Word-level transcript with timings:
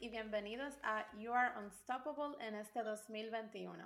y 0.00 0.08
bienvenidos 0.08 0.78
a 0.82 1.04
You 1.18 1.34
Are 1.34 1.58
Unstoppable 1.58 2.34
en 2.40 2.54
este 2.54 2.82
2021. 2.82 3.84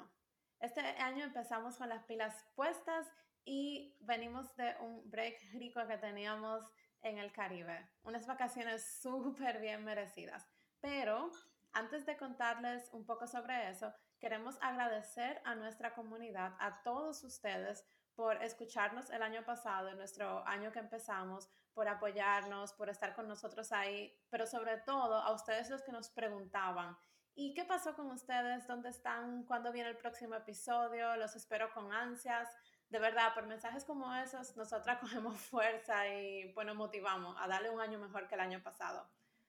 Este 0.60 0.80
año 0.80 1.24
empezamos 1.24 1.76
con 1.76 1.88
las 1.88 2.04
pilas 2.04 2.46
puestas 2.54 3.08
y 3.44 3.96
venimos 4.00 4.54
de 4.56 4.76
un 4.80 5.10
break 5.10 5.36
rico 5.54 5.84
que 5.88 5.98
teníamos 5.98 6.62
en 7.02 7.18
el 7.18 7.32
Caribe. 7.32 7.90
Unas 8.04 8.28
vacaciones 8.28 8.84
súper 9.02 9.60
bien 9.60 9.84
merecidas. 9.84 10.46
Pero 10.80 11.32
antes 11.72 12.06
de 12.06 12.16
contarles 12.16 12.88
un 12.92 13.04
poco 13.04 13.26
sobre 13.26 13.68
eso, 13.68 13.92
queremos 14.24 14.56
agradecer 14.62 15.42
a 15.44 15.54
nuestra 15.54 15.92
comunidad, 15.92 16.54
a 16.58 16.82
todos 16.82 17.22
ustedes 17.24 17.84
por 18.14 18.42
escucharnos 18.42 19.10
el 19.10 19.22
año 19.22 19.44
pasado, 19.44 19.90
en 19.90 19.98
nuestro 19.98 20.48
año 20.48 20.72
que 20.72 20.78
empezamos, 20.78 21.50
por 21.74 21.88
apoyarnos, 21.88 22.72
por 22.72 22.88
estar 22.88 23.14
con 23.14 23.28
nosotros 23.28 23.70
ahí, 23.70 24.18
pero 24.30 24.46
sobre 24.46 24.78
todo 24.78 25.16
a 25.16 25.30
ustedes 25.34 25.68
los 25.68 25.82
que 25.82 25.92
nos 25.92 26.08
preguntaban, 26.08 26.96
¿y 27.34 27.52
qué 27.52 27.66
pasó 27.66 27.94
con 27.94 28.10
ustedes? 28.12 28.66
¿Dónde 28.66 28.88
están? 28.88 29.44
¿Cuándo 29.44 29.72
viene 29.72 29.90
el 29.90 29.98
próximo 29.98 30.36
episodio? 30.36 31.16
Los 31.16 31.36
espero 31.36 31.70
con 31.74 31.92
ansias. 31.92 32.48
De 32.88 32.98
verdad, 32.98 33.34
por 33.34 33.46
mensajes 33.46 33.84
como 33.84 34.14
esos, 34.14 34.56
nosotras 34.56 34.98
cogemos 35.02 35.36
fuerza 35.36 36.08
y 36.08 36.50
bueno, 36.54 36.74
motivamos 36.74 37.36
a 37.38 37.46
darle 37.46 37.68
un 37.68 37.80
año 37.82 37.98
mejor 37.98 38.26
que 38.26 38.36
el 38.36 38.40
año 38.40 38.62
pasado. 38.62 39.06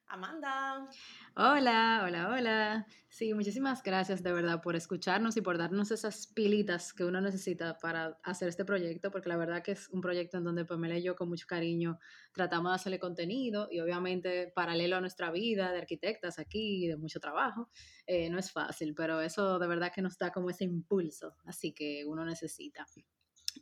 Amanda. 0.08 0.88
Hola, 1.36 2.04
hola, 2.06 2.30
hola. 2.30 2.88
Sí, 3.10 3.34
muchísimas 3.34 3.82
gracias 3.82 4.22
de 4.24 4.32
verdad 4.32 4.62
por 4.62 4.76
escucharnos 4.76 5.36
y 5.36 5.42
por 5.42 5.58
darnos 5.58 5.92
esas 5.92 6.28
pilitas 6.28 6.94
que 6.94 7.04
uno 7.04 7.20
necesita 7.22 7.78
para 7.80 8.20
hacer 8.24 8.48
este 8.50 8.66
proyecto, 8.66 9.10
porque 9.10 9.30
la 9.30 9.38
verdad 9.38 9.64
que 9.64 9.72
es 9.72 9.90
un 9.90 10.02
proyecto 10.02 10.38
en 10.38 10.44
donde 10.44 10.66
Pamela 10.66 10.98
y 10.98 11.04
yo 11.04 11.16
con 11.16 11.30
mucho 11.30 11.48
cariño 11.48 12.00
tratamos 12.34 12.72
de 12.72 12.76
hacerle 12.76 13.00
contenido 13.00 13.68
y 13.72 13.80
obviamente 13.80 14.52
paralelo 14.56 14.98
a 14.98 15.02
nuestra 15.02 15.32
vida 15.32 15.72
de 15.72 15.80
arquitectas 15.80 16.40
aquí 16.40 16.88
de 16.88 16.98
mucho 16.98 17.20
trabajo, 17.20 17.70
eh, 18.06 18.30
no 18.30 18.38
es 18.38 18.52
fácil, 18.52 18.94
pero 18.96 19.22
eso 19.22 19.60
de 19.60 19.68
verdad 19.68 19.92
que 19.94 20.02
nos 20.02 20.18
da 20.18 20.32
como 20.32 20.50
ese 20.50 20.66
impulso, 20.66 21.36
así 21.46 21.74
que 21.74 22.06
uno 22.06 22.26
necesita. 22.26 22.86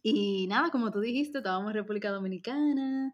Y 0.02 0.48
nada, 0.48 0.70
como 0.70 0.92
tú 0.92 1.00
dijiste, 1.00 1.38
estábamos 1.38 1.70
en 1.72 1.76
República 1.76 2.10
Dominicana 2.10 3.14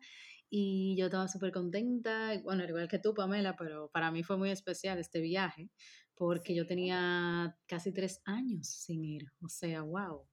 y 0.50 0.96
yo 0.98 1.06
estaba 1.06 1.28
súper 1.28 1.52
contenta, 1.52 2.40
bueno, 2.44 2.64
igual 2.66 2.88
que 2.88 3.00
tú, 3.00 3.14
Pamela, 3.14 3.56
pero 3.56 3.90
para 3.92 4.12
mí 4.12 4.24
fue 4.24 4.38
muy 4.38 4.50
especial 4.50 4.98
este 4.98 5.22
viaje, 5.22 5.70
porque 6.16 6.56
yo 6.56 6.66
tenía 6.66 7.56
casi 7.68 7.94
tres 7.94 8.22
años 8.26 8.68
sin 8.68 9.04
ir, 9.06 9.26
o 9.42 9.50
sea, 9.50 9.82
wow. 9.84 10.28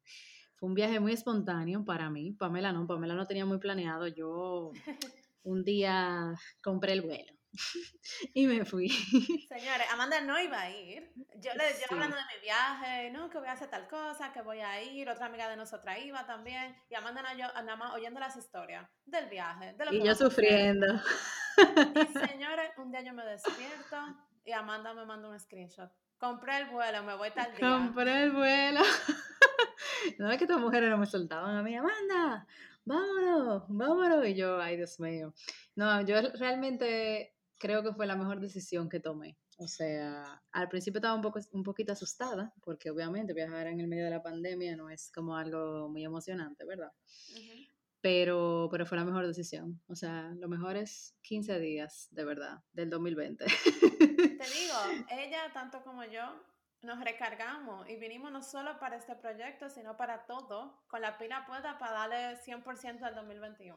Fue 0.54 0.68
un 0.68 0.74
viaje 0.74 1.00
muy 1.00 1.12
espontáneo 1.12 1.84
para 1.84 2.08
mí, 2.10 2.32
Pamela 2.32 2.72
no, 2.72 2.86
Pamela 2.86 3.14
no 3.14 3.26
tenía 3.26 3.44
muy 3.44 3.58
planeado, 3.58 4.06
yo 4.08 4.72
un 5.42 5.64
día 5.64 6.34
compré 6.62 6.94
el 6.94 7.02
vuelo 7.02 7.35
y 8.34 8.46
me 8.46 8.64
fui. 8.64 8.88
Señores, 9.48 9.86
Amanda 9.92 10.20
no 10.20 10.40
iba 10.40 10.60
a 10.60 10.70
ir. 10.70 11.12
Yo 11.36 11.52
le 11.54 11.64
yo 11.78 11.86
hablando 11.90 12.16
de 12.16 12.22
mi 12.34 12.40
viaje, 12.42 13.10
no, 13.10 13.30
que 13.30 13.38
voy 13.38 13.48
a 13.48 13.52
hacer 13.52 13.68
tal 13.68 13.88
cosa, 13.88 14.32
que 14.32 14.42
voy 14.42 14.60
a 14.60 14.82
ir. 14.82 15.08
Otra 15.08 15.26
amiga 15.26 15.48
de 15.48 15.56
nosotras 15.56 15.98
iba 16.04 16.26
también. 16.26 16.76
Y 16.90 16.94
Amanda 16.94 17.22
y 17.34 17.38
yo 17.38 17.46
nada 17.46 17.76
más 17.76 17.94
oyendo 17.94 18.20
las 18.20 18.36
historias 18.36 18.88
del 19.04 19.28
viaje. 19.28 19.74
De 19.74 19.84
lo 19.84 19.92
y 19.92 20.04
yo 20.04 20.14
sufriendo. 20.14 20.86
Y 21.56 21.56
señores, 22.28 22.70
un 22.78 22.90
día 22.90 23.02
yo 23.02 23.14
me 23.14 23.24
despierto 23.24 23.96
y 24.44 24.52
Amanda 24.52 24.94
me 24.94 25.04
manda 25.04 25.28
un 25.28 25.38
screenshot. 25.38 25.90
Compré 26.18 26.58
el 26.58 26.66
vuelo, 26.70 27.02
me 27.02 27.14
voy 27.14 27.30
tal 27.30 27.54
día. 27.54 27.60
Compré 27.60 28.24
el 28.24 28.32
vuelo. 28.32 28.80
no 30.18 30.30
es 30.30 30.38
que 30.38 30.44
estas 30.44 30.60
mujeres 30.60 30.88
no 30.90 30.98
me 30.98 31.06
soltaban 31.06 31.56
a 31.56 31.62
mí, 31.62 31.76
Amanda, 31.76 32.46
vámonos, 32.84 33.64
vámonos. 33.68 34.26
Y 34.26 34.34
yo, 34.34 34.60
ay 34.60 34.76
Dios 34.76 34.98
mío. 34.98 35.34
No, 35.74 36.00
yo 36.02 36.16
realmente 36.38 37.35
creo 37.58 37.82
que 37.82 37.92
fue 37.92 38.06
la 38.06 38.16
mejor 38.16 38.40
decisión 38.40 38.88
que 38.88 39.00
tomé. 39.00 39.36
O 39.58 39.68
sea, 39.68 40.42
al 40.52 40.68
principio 40.68 40.98
estaba 40.98 41.14
un, 41.14 41.22
poco, 41.22 41.40
un 41.52 41.62
poquito 41.62 41.92
asustada, 41.92 42.52
porque 42.62 42.90
obviamente 42.90 43.32
viajar 43.32 43.66
en 43.68 43.80
el 43.80 43.88
medio 43.88 44.04
de 44.04 44.10
la 44.10 44.22
pandemia 44.22 44.76
no 44.76 44.90
es 44.90 45.10
como 45.10 45.36
algo 45.36 45.88
muy 45.88 46.04
emocionante, 46.04 46.64
¿verdad? 46.64 46.92
pero, 48.06 48.68
pero 48.70 48.86
fue 48.86 48.98
la 48.98 49.04
mejor 49.04 49.26
decisión. 49.26 49.80
O 49.88 49.96
sea, 49.96 50.32
lo 50.38 50.48
mejor 50.48 50.76
es 50.76 51.16
15 51.22 51.58
días, 51.58 52.06
de 52.12 52.24
verdad, 52.24 52.62
del 52.72 52.88
2020. 52.88 53.44
Te 53.46 54.06
digo, 54.28 55.04
ella, 55.10 55.52
tanto 55.52 55.82
como 55.82 56.04
yo, 56.04 56.22
nos 56.82 57.02
recargamos 57.02 57.88
y 57.90 57.96
vinimos 57.96 58.30
no 58.30 58.44
solo 58.44 58.78
para 58.78 58.96
este 58.96 59.16
proyecto, 59.16 59.68
sino 59.70 59.96
para 59.96 60.24
todo, 60.24 60.84
con 60.86 61.00
la 61.00 61.18
pila 61.18 61.46
puesta 61.46 61.78
para 61.80 61.92
darle 61.92 62.38
100% 62.44 63.02
al 63.02 63.16
2021. 63.16 63.76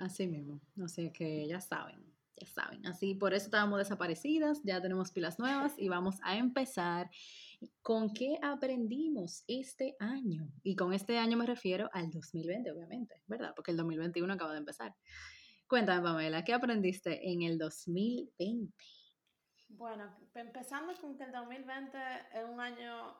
Así 0.00 0.26
mismo, 0.26 0.60
sea 0.86 1.12
que 1.12 1.46
ya 1.46 1.60
saben, 1.60 2.09
ya 2.40 2.46
saben, 2.46 2.86
así 2.86 3.14
por 3.14 3.34
eso 3.34 3.46
estábamos 3.46 3.78
desaparecidas, 3.78 4.60
ya 4.64 4.80
tenemos 4.80 5.12
pilas 5.12 5.38
nuevas 5.38 5.74
y 5.76 5.88
vamos 5.88 6.16
a 6.22 6.36
empezar 6.36 7.10
con 7.82 8.12
qué 8.12 8.38
aprendimos 8.42 9.44
este 9.46 9.96
año. 9.98 10.48
Y 10.62 10.76
con 10.76 10.92
este 10.92 11.18
año 11.18 11.36
me 11.36 11.46
refiero 11.46 11.90
al 11.92 12.10
2020, 12.10 12.70
obviamente, 12.70 13.14
¿verdad? 13.26 13.52
Porque 13.54 13.70
el 13.70 13.76
2021 13.76 14.32
acaba 14.32 14.52
de 14.52 14.58
empezar. 14.58 14.94
Cuéntame, 15.66 16.02
Pamela, 16.02 16.42
¿qué 16.44 16.52
aprendiste 16.52 17.30
en 17.30 17.42
el 17.42 17.58
2020? 17.58 18.74
Bueno, 19.68 20.16
empezando 20.34 20.92
con 21.00 21.16
que 21.16 21.24
el 21.24 21.32
2020 21.32 21.98
es 22.34 22.44
un 22.44 22.60
año 22.60 23.16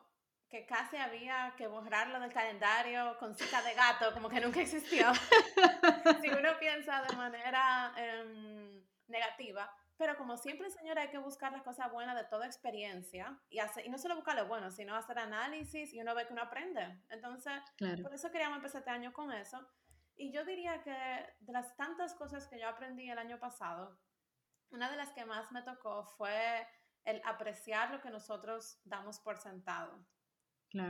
que 0.49 0.65
casi 0.65 0.97
había 0.97 1.53
que 1.57 1.67
borrarlo 1.67 2.19
del 2.19 2.33
calendario 2.33 3.15
con 3.19 3.33
cita 3.35 3.61
de 3.61 3.73
gato, 3.73 4.13
como 4.13 4.27
que 4.27 4.41
nunca 4.41 4.61
existió. 4.61 5.13
si 6.21 6.29
uno 6.29 6.49
piensa 6.59 7.03
de 7.03 7.15
manera... 7.15 7.93
Em, 7.97 8.60
negativa, 9.11 9.69
pero 9.97 10.17
como 10.17 10.35
siempre, 10.35 10.69
señora, 10.71 11.03
hay 11.03 11.09
que 11.09 11.19
buscar 11.19 11.51
las 11.51 11.61
cosas 11.61 11.91
buenas 11.91 12.15
de 12.15 12.23
toda 12.23 12.47
experiencia 12.47 13.39
y, 13.49 13.59
hacer, 13.59 13.85
y 13.85 13.89
no 13.89 13.99
solo 13.99 14.15
buscar 14.15 14.35
lo 14.35 14.47
bueno, 14.47 14.71
sino 14.71 14.95
hacer 14.95 15.19
análisis 15.19 15.93
y 15.93 16.01
uno 16.01 16.15
ve 16.15 16.25
que 16.25 16.33
uno 16.33 16.41
aprende. 16.41 17.03
Entonces, 17.09 17.53
por 18.01 18.11
eso 18.11 18.31
queríamos 18.31 18.57
empezar 18.57 18.79
este 18.79 18.89
año 18.89 19.13
con 19.13 19.31
eso. 19.31 19.59
Y 20.15 20.31
yo 20.31 20.43
diría 20.43 20.81
que 20.81 20.91
de 21.39 21.53
las 21.53 21.75
tantas 21.77 22.15
cosas 22.15 22.47
que 22.47 22.59
yo 22.59 22.67
aprendí 22.67 23.11
el 23.11 23.19
año 23.19 23.39
pasado, 23.39 23.99
una 24.71 24.89
de 24.89 24.97
las 24.97 25.11
que 25.11 25.23
más 25.23 25.51
me 25.51 25.61
tocó 25.61 26.03
fue 26.17 26.67
el 27.05 27.21
apreciar 27.23 27.91
lo 27.91 28.01
que 28.01 28.09
nosotros 28.09 28.81
damos 28.85 29.19
por 29.19 29.37
sentado. 29.37 30.03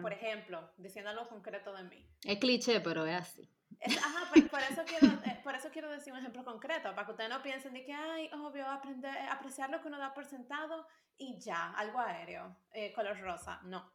Por 0.01 0.13
ejemplo, 0.13 0.71
diciendo 0.77 1.09
algo 1.09 1.27
concreto 1.27 1.73
de 1.73 1.83
mí. 1.83 2.07
Es 2.23 2.39
cliché, 2.39 2.79
pero 2.79 3.05
es 3.05 3.19
así 3.19 3.51
ajá, 3.79 4.29
pues, 4.31 4.49
por, 4.49 4.59
eso 4.61 4.83
quiero, 4.85 5.07
eh, 5.25 5.39
por 5.43 5.55
eso 5.55 5.69
quiero 5.71 5.89
decir 5.89 6.13
un 6.13 6.19
ejemplo 6.19 6.43
concreto, 6.43 6.93
para 6.93 7.05
que 7.05 7.11
ustedes 7.11 7.29
no 7.29 7.41
piensen 7.41 7.73
de 7.73 7.83
que, 7.83 7.93
ay, 7.93 8.29
obvio, 8.33 8.67
aprender, 8.67 9.15
eh, 9.15 9.27
apreciar 9.29 9.69
lo 9.69 9.81
que 9.81 9.87
uno 9.87 9.97
da 9.97 10.13
por 10.13 10.25
sentado 10.25 10.87
y 11.17 11.39
ya, 11.39 11.71
algo 11.71 11.99
aéreo, 11.99 12.55
eh, 12.71 12.93
color 12.93 13.19
rosa, 13.19 13.59
no. 13.63 13.91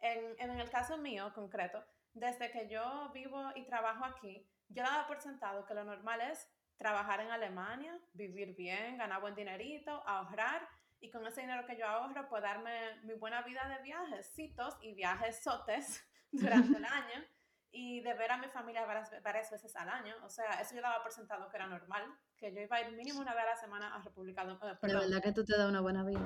En, 0.00 0.34
en 0.38 0.58
el 0.58 0.70
caso 0.70 0.96
mío 0.96 1.32
concreto, 1.34 1.84
desde 2.12 2.50
que 2.50 2.68
yo 2.68 3.10
vivo 3.12 3.50
y 3.54 3.64
trabajo 3.64 4.04
aquí, 4.04 4.46
yo 4.68 4.82
daba 4.82 5.06
por 5.06 5.20
sentado 5.20 5.66
que 5.66 5.74
lo 5.74 5.84
normal 5.84 6.20
es 6.22 6.48
trabajar 6.76 7.20
en 7.20 7.30
Alemania, 7.30 7.98
vivir 8.14 8.54
bien, 8.56 8.96
ganar 8.96 9.20
buen 9.20 9.34
dinerito, 9.34 10.02
ahorrar 10.06 10.66
y 11.00 11.10
con 11.10 11.26
ese 11.26 11.42
dinero 11.42 11.66
que 11.66 11.76
yo 11.76 11.86
ahorro, 11.86 12.28
pues 12.28 12.42
darme 12.42 13.00
mi 13.02 13.14
buena 13.14 13.42
vida 13.42 13.66
de 13.68 13.82
viajecitos 13.82 14.76
y 14.80 14.94
viajes 14.94 15.42
sotes 15.42 16.02
durante 16.32 16.78
el 16.78 16.84
año 16.86 17.24
y 17.72 18.00
de 18.00 18.14
ver 18.14 18.32
a 18.32 18.38
mi 18.38 18.48
familia 18.48 18.84
varias, 18.84 19.10
varias, 19.22 19.50
veces 19.50 19.74
al 19.76 19.88
año. 19.88 20.14
O 20.24 20.28
sea, 20.28 20.60
eso 20.60 20.74
yo 20.74 20.82
daba 20.82 21.02
por 21.02 21.12
sentado 21.12 21.48
que 21.48 21.56
era 21.56 21.66
normal, 21.66 22.02
que 22.36 22.52
yo 22.52 22.60
iba 22.60 22.76
a 22.76 22.80
ir 22.82 22.96
mínimo 22.96 23.20
una 23.20 23.34
vez 23.34 23.44
a 23.44 23.50
la 23.50 23.56
semana 23.56 23.94
a 23.94 24.02
República 24.02 24.44
Dominicana. 24.44 24.78
Eh, 24.82 24.86
de 24.86 24.94
verdad 24.94 25.22
que 25.22 25.32
tú 25.32 25.44
te 25.44 25.56
das 25.56 25.68
una 25.68 25.80
buena 25.80 26.04
vida. 26.04 26.20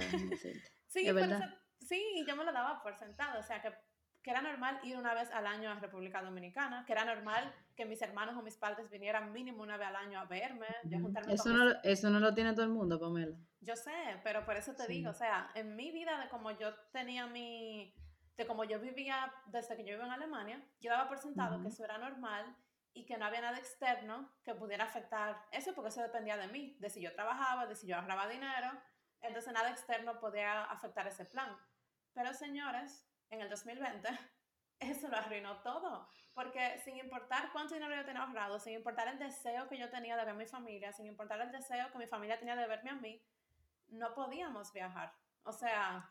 sí, 0.86 1.04
verdad? 1.12 1.54
sí, 1.78 2.02
y 2.16 2.26
yo 2.26 2.36
me 2.36 2.44
lo 2.44 2.52
daba 2.52 2.82
por 2.82 2.96
sentado. 2.96 3.40
O 3.40 3.42
sea, 3.42 3.60
que, 3.60 3.72
que, 4.22 4.30
era 4.30 4.40
normal 4.40 4.80
ir 4.84 4.96
una 4.96 5.12
vez 5.12 5.30
al 5.32 5.46
año 5.46 5.70
a 5.70 5.74
República 5.80 6.22
Dominicana, 6.22 6.84
que 6.86 6.92
era 6.92 7.04
normal 7.04 7.54
que 7.76 7.84
mis 7.84 8.00
hermanos 8.00 8.36
o 8.36 8.42
mis 8.42 8.56
padres 8.56 8.88
vinieran 8.90 9.32
mínimo 9.32 9.62
una 9.62 9.76
vez 9.76 9.88
al 9.88 9.96
año 9.96 10.20
a 10.20 10.24
verme. 10.24 10.66
eso, 11.28 11.50
no, 11.50 11.74
eso 11.82 12.08
no 12.08 12.20
lo 12.20 12.32
tiene 12.32 12.54
todo 12.54 12.64
el 12.64 12.70
mundo, 12.70 12.98
Pamela. 12.98 13.36
Yo 13.60 13.76
sé, 13.76 14.20
pero 14.22 14.44
por 14.44 14.56
eso 14.56 14.74
te 14.74 14.86
digo, 14.86 15.10
o 15.10 15.14
sea, 15.14 15.50
en 15.54 15.76
mi 15.76 15.90
vida 15.90 16.20
de 16.20 16.28
como 16.28 16.50
yo 16.52 16.74
tenía 16.92 17.26
mi 17.26 17.94
de 18.36 18.46
como 18.46 18.64
yo 18.64 18.80
vivía 18.80 19.32
desde 19.46 19.76
que 19.76 19.84
yo 19.84 19.94
vivo 19.94 20.04
en 20.04 20.12
Alemania, 20.12 20.62
yo 20.80 20.90
daba 20.90 21.08
por 21.08 21.18
sentado 21.18 21.60
que 21.62 21.68
eso 21.68 21.84
era 21.84 21.98
normal 21.98 22.56
y 22.92 23.04
que 23.04 23.16
no 23.16 23.26
había 23.26 23.40
nada 23.40 23.58
externo 23.58 24.32
que 24.44 24.54
pudiera 24.54 24.84
afectar 24.84 25.46
eso, 25.50 25.74
porque 25.74 25.90
eso 25.90 26.02
dependía 26.02 26.36
de 26.36 26.48
mí, 26.48 26.76
de 26.80 26.90
si 26.90 27.00
yo 27.00 27.12
trabajaba, 27.12 27.66
de 27.66 27.74
si 27.74 27.86
yo 27.86 27.96
ahorraba 27.96 28.28
dinero, 28.28 28.70
Entonces 29.20 29.52
nada 29.52 29.70
externo 29.70 30.20
podía 30.20 30.64
afectar 30.64 31.06
ese 31.06 31.24
plan. 31.24 31.56
Pero 32.12 32.34
señores, 32.34 33.08
en 33.30 33.40
el 33.40 33.48
2020 33.48 34.08
eso 34.80 35.08
lo 35.08 35.16
arruinó 35.16 35.60
todo. 35.62 36.08
Porque 36.34 36.78
sin 36.84 36.96
importar 36.98 37.50
cuánto 37.52 37.74
dinero 37.74 37.94
yo 37.94 38.04
tenía 38.04 38.22
ahorrado, 38.22 38.58
sin 38.58 38.74
importar 38.74 39.08
el 39.08 39.18
deseo 39.18 39.68
que 39.68 39.78
yo 39.78 39.88
tenía 39.90 40.16
de 40.16 40.24
ver 40.24 40.34
a 40.34 40.38
mi 40.38 40.46
familia, 40.46 40.92
sin 40.92 41.06
importar 41.06 41.40
el 41.40 41.52
deseo 41.52 41.90
que 41.90 41.98
mi 41.98 42.06
familia 42.06 42.38
tenía 42.38 42.56
de 42.56 42.66
verme 42.66 42.90
a 42.90 42.96
mí, 42.96 43.22
no 43.88 44.14
podíamos 44.14 44.72
viajar. 44.72 45.12
O 45.44 45.52
sea, 45.52 46.10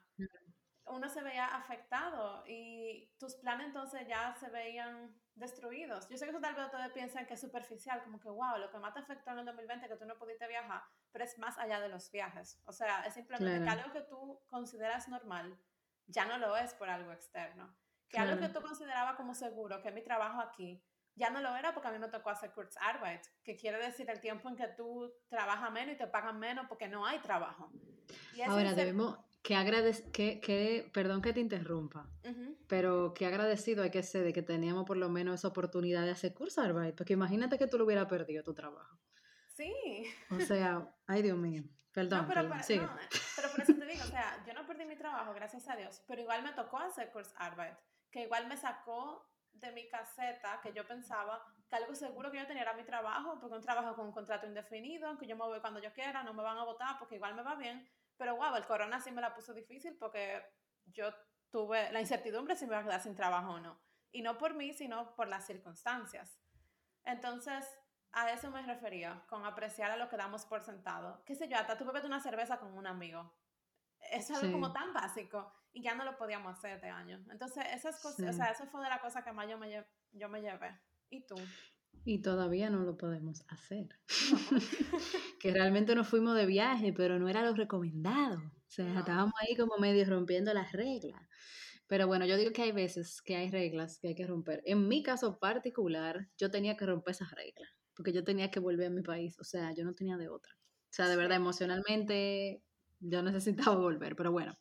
uno 0.87 1.09
se 1.09 1.21
veía 1.21 1.47
afectado 1.47 2.43
y 2.47 3.11
tus 3.17 3.35
planes 3.35 3.67
entonces 3.67 4.07
ya 4.07 4.35
se 4.35 4.49
veían 4.49 5.15
destruidos. 5.35 6.07
Yo 6.09 6.17
sé 6.17 6.25
que 6.25 6.31
eso 6.31 6.41
tal 6.41 6.55
vez 6.55 6.65
ustedes 6.65 6.91
piensan 6.91 7.25
que 7.25 7.33
es 7.35 7.41
superficial, 7.41 8.03
como 8.03 8.19
que, 8.19 8.29
wow, 8.29 8.57
lo 8.57 8.69
que 8.69 8.77
más 8.77 8.93
te 8.93 8.99
afectó 8.99 9.31
en 9.31 9.39
el 9.39 9.45
2020 9.45 9.87
que 9.87 9.95
tú 9.95 10.05
no 10.05 10.17
pudiste 10.17 10.47
viajar, 10.47 10.83
pero 11.11 11.23
es 11.23 11.37
más 11.39 11.57
allá 11.57 11.79
de 11.79 11.89
los 11.89 12.11
viajes. 12.11 12.61
O 12.65 12.73
sea, 12.73 13.05
es 13.05 13.13
simplemente 13.13 13.63
que 13.63 13.69
algo 13.69 13.91
que 13.91 14.01
tú 14.01 14.41
consideras 14.49 15.07
normal 15.07 15.57
ya 16.07 16.25
no 16.25 16.37
lo 16.37 16.55
es 16.57 16.73
por 16.73 16.89
algo 16.89 17.11
externo. 17.11 17.75
Que 18.09 18.19
algo 18.19 18.39
que 18.39 18.49
tú 18.49 18.61
considerabas 18.61 19.15
como 19.15 19.33
seguro, 19.33 19.81
que 19.81 19.91
mi 19.91 20.03
trabajo 20.03 20.39
aquí, 20.39 20.85
ya 21.15 21.29
no 21.29 21.41
lo 21.41 21.55
era 21.55 21.73
porque 21.73 21.87
a 21.87 21.91
mí 21.91 21.99
me 21.99 22.09
tocó 22.09 22.29
hacer 22.29 22.51
Kurzarbeit, 22.51 23.21
que 23.43 23.55
quiere 23.55 23.77
decir 23.77 24.09
el 24.09 24.19
tiempo 24.19 24.49
en 24.49 24.55
que 24.55 24.67
tú 24.67 25.11
trabajas 25.29 25.71
menos 25.71 25.95
y 25.95 25.97
te 25.97 26.07
pagan 26.07 26.39
menos 26.39 26.67
porque 26.67 26.87
no 26.87 27.05
hay 27.05 27.19
trabajo. 27.19 27.71
Ahora 28.47 28.73
debemos, 28.73 29.17
que 29.43 29.55
agradec 29.55 30.09
que, 30.11 30.39
que, 30.39 30.89
perdón 30.93 31.21
que 31.21 31.33
te 31.33 31.41
interrumpa, 31.41 32.09
pero 32.67 33.13
que 33.13 33.25
agradecido 33.25 33.83
hay 33.83 33.91
que 33.91 34.01
ser 34.01 34.23
de 34.23 34.31
que 34.31 34.41
teníamos 34.41 34.85
por 34.85 34.95
lo 34.95 35.09
menos 35.09 35.35
esa 35.35 35.49
oportunidad 35.49 36.05
de 36.05 36.11
hacer 36.11 36.33
Kurzarbeit, 36.33 36.95
porque 36.95 37.13
imagínate 37.13 37.57
que 37.57 37.67
tú 37.67 37.77
lo 37.77 37.83
hubieras 37.83 38.07
perdido 38.07 38.41
tu 38.41 38.53
trabajo. 38.53 38.97
Sí. 39.49 40.05
O 40.31 40.39
sea, 40.39 40.89
ay 41.07 41.21
Dios 41.21 41.37
mío, 41.37 41.63
perdón. 41.91 42.25
pero, 42.27 42.47
por, 42.47 42.57
eh, 42.57 42.87
pero 43.35 43.51
por 43.51 43.61
eso 43.61 43.73
te 43.73 43.85
digo, 43.85 44.03
o 44.03 44.07
sea, 44.07 44.41
yo 44.47 44.53
no 44.53 44.65
perdí 44.65 44.85
mi 44.85 44.95
trabajo, 44.95 45.33
gracias 45.33 45.67
a 45.67 45.75
Dios, 45.75 46.01
pero 46.07 46.21
igual 46.21 46.41
me 46.41 46.53
tocó 46.53 46.77
hacer 46.77 47.11
Kurzarbeit, 47.11 47.75
que 48.09 48.23
igual 48.23 48.47
me 48.47 48.55
sacó 48.55 49.29
de 49.51 49.73
mi 49.73 49.89
caseta 49.89 50.59
que 50.63 50.71
yo 50.73 50.87
pensaba 50.87 51.45
que 51.69 51.75
algo 51.75 51.93
seguro 51.95 52.31
que 52.31 52.37
yo 52.37 52.47
tenía 52.47 52.63
era 52.63 52.73
mi 52.73 52.83
trabajo, 52.83 53.37
porque 53.41 53.55
un 53.57 53.61
trabajo 53.61 53.93
con 53.95 54.07
un 54.07 54.13
contrato 54.13 54.47
indefinido, 54.47 55.17
que 55.17 55.27
yo 55.27 55.35
me 55.35 55.43
voy 55.43 55.59
cuando 55.59 55.81
yo 55.81 55.91
quiera, 55.91 56.23
no 56.23 56.33
me 56.33 56.43
van 56.43 56.57
a 56.57 56.63
votar 56.63 56.97
porque 56.97 57.15
igual 57.15 57.35
me 57.35 57.43
va 57.43 57.55
bien, 57.55 57.85
pero 58.17 58.35
wow, 58.35 58.55
el 58.55 58.65
corona 58.65 58.99
sí 58.99 59.11
me 59.11 59.21
la 59.21 59.33
puso 59.33 59.53
difícil 59.53 59.95
porque 59.97 60.43
yo 60.85 61.13
tuve 61.49 61.91
la 61.91 62.01
incertidumbre 62.01 62.55
si 62.55 62.65
me 62.65 62.73
iba 62.73 62.79
a 62.79 62.83
quedar 62.83 63.01
sin 63.01 63.15
trabajo 63.15 63.53
o 63.53 63.59
no. 63.59 63.79
Y 64.11 64.21
no 64.21 64.37
por 64.37 64.53
mí, 64.53 64.73
sino 64.73 65.15
por 65.15 65.27
las 65.27 65.45
circunstancias. 65.45 66.39
Entonces, 67.03 67.65
a 68.11 68.31
eso 68.31 68.51
me 68.51 68.61
refería, 68.61 69.23
con 69.27 69.45
apreciar 69.45 69.91
a 69.91 69.97
lo 69.97 70.07
que 70.07 70.17
damos 70.17 70.45
por 70.45 70.61
sentado. 70.61 71.23
Qué 71.25 71.35
sé 71.35 71.47
yo, 71.47 71.57
hasta 71.57 71.77
tú 71.77 71.85
bebes 71.85 72.05
una 72.05 72.19
cerveza 72.19 72.59
con 72.59 72.77
un 72.77 72.87
amigo. 72.87 73.33
Eso 74.11 74.33
es 74.33 74.39
algo 74.39 74.51
como 74.51 74.73
tan 74.73 74.93
básico 74.93 75.51
y 75.71 75.81
ya 75.81 75.95
no 75.95 76.03
lo 76.03 76.17
podíamos 76.17 76.57
hacer 76.57 76.71
este 76.71 76.89
año. 76.89 77.23
Entonces, 77.31 77.65
esas 77.71 77.99
cosas, 77.99 78.29
o 78.29 78.33
sea, 78.33 78.51
eso 78.51 78.65
fue 78.67 78.83
de 78.83 78.89
la 78.89 78.99
cosa 78.99 79.23
que 79.23 79.31
más 79.31 79.49
yo 79.49 79.57
me, 79.57 79.85
yo 80.11 80.29
me 80.29 80.41
llevé. 80.41 80.79
¿Y 81.09 81.25
tú? 81.25 81.35
Y 82.05 82.21
todavía 82.21 82.69
no 82.69 82.83
lo 82.83 82.97
podemos 82.97 83.45
hacer. 83.47 83.87
que 85.39 85.51
realmente 85.51 85.95
nos 85.95 86.07
fuimos 86.07 86.35
de 86.35 86.45
viaje, 86.45 86.93
pero 86.93 87.17
no 87.19 87.29
era 87.29 87.43
lo 87.43 87.53
recomendado. 87.53 88.39
O 88.39 88.71
sea, 88.75 88.99
estábamos 88.99 89.33
ahí 89.41 89.55
como 89.55 89.77
medio 89.77 90.03
rompiendo 90.05 90.53
las 90.53 90.71
reglas. 90.71 91.21
Pero 91.87 92.07
bueno, 92.07 92.25
yo 92.25 92.37
digo 92.37 92.51
que 92.51 92.63
hay 92.63 92.71
veces 92.71 93.21
que 93.21 93.35
hay 93.35 93.51
reglas 93.51 93.99
que 93.99 94.09
hay 94.09 94.15
que 94.15 94.25
romper. 94.25 94.63
En 94.65 94.87
mi 94.87 95.03
caso 95.03 95.37
particular, 95.37 96.27
yo 96.37 96.49
tenía 96.49 96.75
que 96.75 96.85
romper 96.85 97.11
esas 97.11 97.31
reglas, 97.31 97.69
porque 97.95 98.11
yo 98.11 98.23
tenía 98.23 98.49
que 98.49 98.59
volver 98.59 98.87
a 98.87 98.89
mi 98.89 99.03
país. 99.03 99.37
O 99.39 99.43
sea, 99.43 99.73
yo 99.73 99.83
no 99.83 99.93
tenía 99.93 100.17
de 100.17 100.29
otra. 100.29 100.53
O 100.55 100.93
sea, 100.95 101.07
de 101.07 101.15
verdad, 101.15 101.37
emocionalmente, 101.37 102.63
yo 102.99 103.21
necesitaba 103.21 103.75
volver. 103.75 104.15
Pero 104.15 104.31
bueno, 104.31 104.57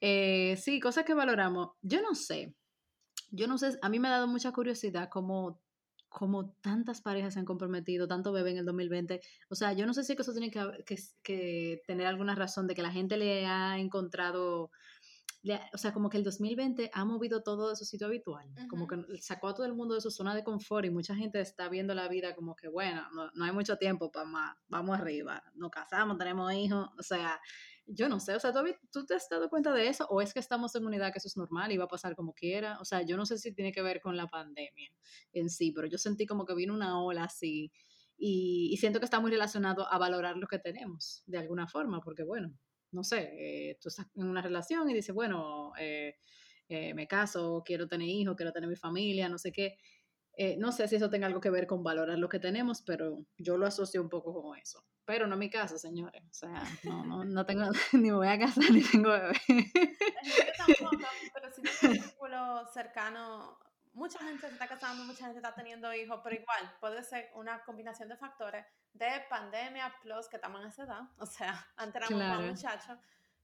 eh, 0.00 0.56
sí, 0.56 0.80
cosas 0.80 1.04
que 1.04 1.14
valoramos. 1.14 1.70
Yo 1.82 2.02
no 2.02 2.14
sé. 2.14 2.54
Yo 3.30 3.46
no 3.46 3.58
sé, 3.58 3.78
a 3.82 3.88
mí 3.88 3.98
me 3.98 4.08
ha 4.08 4.12
dado 4.12 4.28
mucha 4.28 4.52
curiosidad 4.52 5.08
cómo 5.10 5.60
como 6.16 6.54
tantas 6.62 7.02
parejas 7.02 7.34
se 7.34 7.40
han 7.40 7.44
comprometido, 7.44 8.08
tanto 8.08 8.32
bebé 8.32 8.52
en 8.52 8.56
el 8.56 8.64
2020. 8.64 9.20
O 9.50 9.54
sea, 9.54 9.74
yo 9.74 9.84
no 9.84 9.92
sé 9.92 10.02
si 10.02 10.14
eso 10.14 10.32
tiene 10.32 10.50
que, 10.50 11.82
tener 11.86 12.06
alguna 12.06 12.34
razón 12.34 12.66
de 12.66 12.74
que 12.74 12.80
la 12.80 12.90
gente 12.90 13.18
le 13.18 13.44
ha 13.44 13.78
encontrado, 13.78 14.70
o 15.74 15.78
sea, 15.78 15.92
como 15.92 16.08
que 16.08 16.16
el 16.16 16.24
2020 16.24 16.90
ha 16.94 17.04
movido 17.04 17.42
todo 17.42 17.68
de 17.68 17.76
su 17.76 17.84
sitio 17.84 18.06
habitual, 18.06 18.48
como 18.70 18.86
que 18.86 18.96
sacó 19.20 19.48
a 19.48 19.54
todo 19.54 19.66
el 19.66 19.74
mundo 19.74 19.94
de 19.94 20.00
su 20.00 20.10
zona 20.10 20.34
de 20.34 20.42
confort 20.42 20.86
y 20.86 20.90
mucha 20.90 21.14
gente 21.14 21.38
está 21.38 21.68
viendo 21.68 21.94
la 21.94 22.08
vida 22.08 22.34
como 22.34 22.56
que, 22.56 22.68
bueno, 22.68 23.02
no, 23.12 23.30
no 23.34 23.44
hay 23.44 23.52
mucho 23.52 23.76
tiempo 23.76 24.10
para 24.10 24.24
más, 24.24 24.56
vamos 24.68 24.98
arriba, 24.98 25.44
nos 25.54 25.70
casamos, 25.70 26.16
tenemos 26.16 26.50
hijos, 26.54 26.88
o 26.98 27.02
sea, 27.02 27.38
yo 27.86 28.08
no 28.08 28.20
sé, 28.20 28.34
o 28.34 28.40
sea, 28.40 28.52
¿tú, 28.52 28.60
¿tú 28.92 29.06
te 29.06 29.14
has 29.14 29.28
dado 29.28 29.48
cuenta 29.48 29.72
de 29.72 29.88
eso? 29.88 30.06
¿O 30.10 30.20
es 30.20 30.34
que 30.34 30.40
estamos 30.40 30.74
en 30.74 30.84
unidad 30.84 31.12
que 31.12 31.18
eso 31.18 31.28
es 31.28 31.36
normal 31.36 31.72
y 31.72 31.76
va 31.76 31.84
a 31.84 31.88
pasar 31.88 32.16
como 32.16 32.34
quiera? 32.34 32.78
O 32.80 32.84
sea, 32.84 33.02
yo 33.02 33.16
no 33.16 33.26
sé 33.26 33.38
si 33.38 33.52
tiene 33.54 33.72
que 33.72 33.82
ver 33.82 34.00
con 34.00 34.16
la 34.16 34.26
pandemia 34.26 34.90
en 35.32 35.48
sí, 35.50 35.72
pero 35.72 35.86
yo 35.86 35.98
sentí 35.98 36.26
como 36.26 36.44
que 36.44 36.54
vino 36.54 36.74
una 36.74 37.00
ola 37.00 37.24
así 37.24 37.72
y, 38.18 38.76
siento 38.78 38.98
que 38.98 39.04
está 39.04 39.20
muy 39.20 39.30
relacionado 39.30 39.86
a 39.92 39.98
valorar 39.98 40.36
lo 40.36 40.46
que 40.46 40.58
tenemos 40.58 41.22
de 41.26 41.38
alguna 41.38 41.68
forma, 41.68 42.00
porque 42.00 42.24
bueno, 42.24 42.52
no 42.92 43.04
sé, 43.04 43.30
eh, 43.38 43.78
tú 43.80 43.88
estás 43.88 44.06
en 44.14 44.26
una 44.26 44.42
relación 44.42 44.88
y 44.90 44.94
dices, 44.94 45.14
bueno, 45.14 45.72
eh, 45.78 46.16
eh, 46.68 46.94
me 46.94 47.06
caso, 47.06 47.62
quiero 47.64 47.86
tener 47.88 48.08
hijos, 48.08 48.36
quiero 48.36 48.52
tener 48.52 48.68
mi 48.68 48.76
familia, 48.76 49.28
no 49.28 49.38
sé 49.38 49.52
qué. 49.52 49.76
no 50.58 50.72
sé 50.72 50.88
si 50.88 50.96
eso 50.96 51.10
tenga 51.10 51.26
algo 51.26 51.40
que 51.40 51.50
ver 51.50 51.66
con 51.66 51.82
valorar 51.82 52.18
lo 52.18 52.28
que 52.28 52.38
tenemos, 52.38 52.82
pero 52.82 53.24
yo 53.38 53.56
lo 53.56 53.66
asocio 53.66 54.02
un 54.02 54.08
poco 54.08 54.34
con 54.34 54.58
eso. 54.58 54.84
Pero 55.06 55.28
no 55.28 55.36
mi 55.36 55.48
caso, 55.48 55.78
señores. 55.78 56.22
O 56.28 56.34
sea, 56.34 56.62
no, 56.82 57.04
no, 57.04 57.24
no 57.24 57.46
tengo, 57.46 57.62
ni 57.92 58.10
me 58.10 58.16
voy 58.16 58.28
a 58.28 58.38
casar 58.38 58.70
ni 58.72 58.82
tengo 58.82 59.10
bebé. 59.10 59.40
Yo 59.48 60.44
tampoco, 60.58 61.08
pero 61.32 61.50
si 61.52 61.62
tengo 61.62 61.94
un 61.94 62.02
círculo 62.02 62.66
cercano, 62.74 63.58
mucha 63.94 64.18
gente 64.18 64.48
se 64.48 64.54
está 64.54 64.66
casando, 64.66 65.04
mucha 65.04 65.26
gente 65.26 65.38
está 65.38 65.54
teniendo 65.54 65.94
hijos, 65.94 66.20
pero 66.24 66.34
igual 66.34 66.76
puede 66.80 67.04
ser 67.04 67.30
una 67.34 67.62
combinación 67.62 68.08
de 68.08 68.16
factores 68.16 68.66
de 68.92 69.24
pandemia 69.30 69.94
plus 70.02 70.28
que 70.28 70.36
estamos 70.36 70.60
en 70.60 70.68
esa 70.68 70.82
edad. 70.82 71.02
O 71.18 71.26
sea, 71.26 71.64
antes 71.76 72.02
éramos 72.02 72.28
más 72.28 72.40
muchachos. 72.40 72.98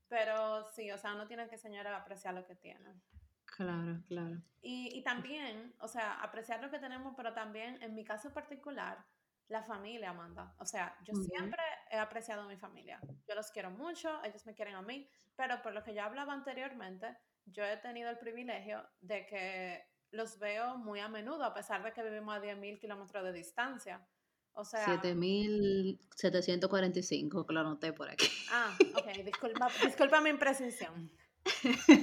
Pero 0.09 0.69
sí, 0.73 0.91
o 0.91 0.97
sea, 0.97 1.13
uno 1.13 1.27
tiene 1.27 1.47
que, 1.47 1.57
señores, 1.57 1.93
apreciar 1.93 2.33
lo 2.33 2.45
que 2.45 2.55
tienen. 2.55 3.01
Claro, 3.45 4.03
claro. 4.07 4.41
Y, 4.61 4.97
y 4.97 5.01
también, 5.01 5.73
o 5.79 5.87
sea, 5.87 6.21
apreciar 6.21 6.61
lo 6.61 6.69
que 6.69 6.79
tenemos, 6.79 7.13
pero 7.15 7.33
también, 7.33 7.81
en 7.81 7.95
mi 7.95 8.03
caso 8.03 8.33
particular, 8.33 9.03
la 9.47 9.63
familia, 9.63 10.11
Amanda. 10.11 10.53
O 10.59 10.65
sea, 10.65 10.95
yo 11.03 11.15
siempre 11.15 11.61
he 11.91 11.97
apreciado 11.97 12.43
a 12.43 12.47
mi 12.47 12.55
familia. 12.57 12.99
Yo 13.27 13.35
los 13.35 13.51
quiero 13.51 13.71
mucho, 13.71 14.23
ellos 14.23 14.45
me 14.45 14.53
quieren 14.53 14.75
a 14.75 14.81
mí, 14.81 15.09
pero 15.35 15.61
por 15.61 15.73
lo 15.73 15.83
que 15.83 15.93
ya 15.93 16.05
hablaba 16.05 16.31
anteriormente, 16.33 17.17
yo 17.45 17.63
he 17.63 17.77
tenido 17.77 18.09
el 18.09 18.17
privilegio 18.17 18.83
de 19.01 19.25
que 19.25 19.83
los 20.11 20.39
veo 20.39 20.77
muy 20.77 20.99
a 20.99 21.07
menudo, 21.09 21.43
a 21.43 21.53
pesar 21.53 21.83
de 21.83 21.91
que 21.91 22.03
vivimos 22.03 22.33
a 22.35 22.41
10.000 22.41 22.79
kilómetros 22.79 23.23
de 23.23 23.33
distancia. 23.33 24.07
O 24.53 24.63
sea... 24.63 24.85
7.745, 24.85 27.45
que 27.45 27.53
lo 27.53 27.59
anoté 27.59 27.91
por 27.93 28.09
aquí. 28.09 28.29
Ah, 28.51 28.75
ok, 28.95 29.07
disculpa, 29.25 29.67
disculpa 29.83 30.21
mi 30.21 30.29
imprecisión. 30.29 31.11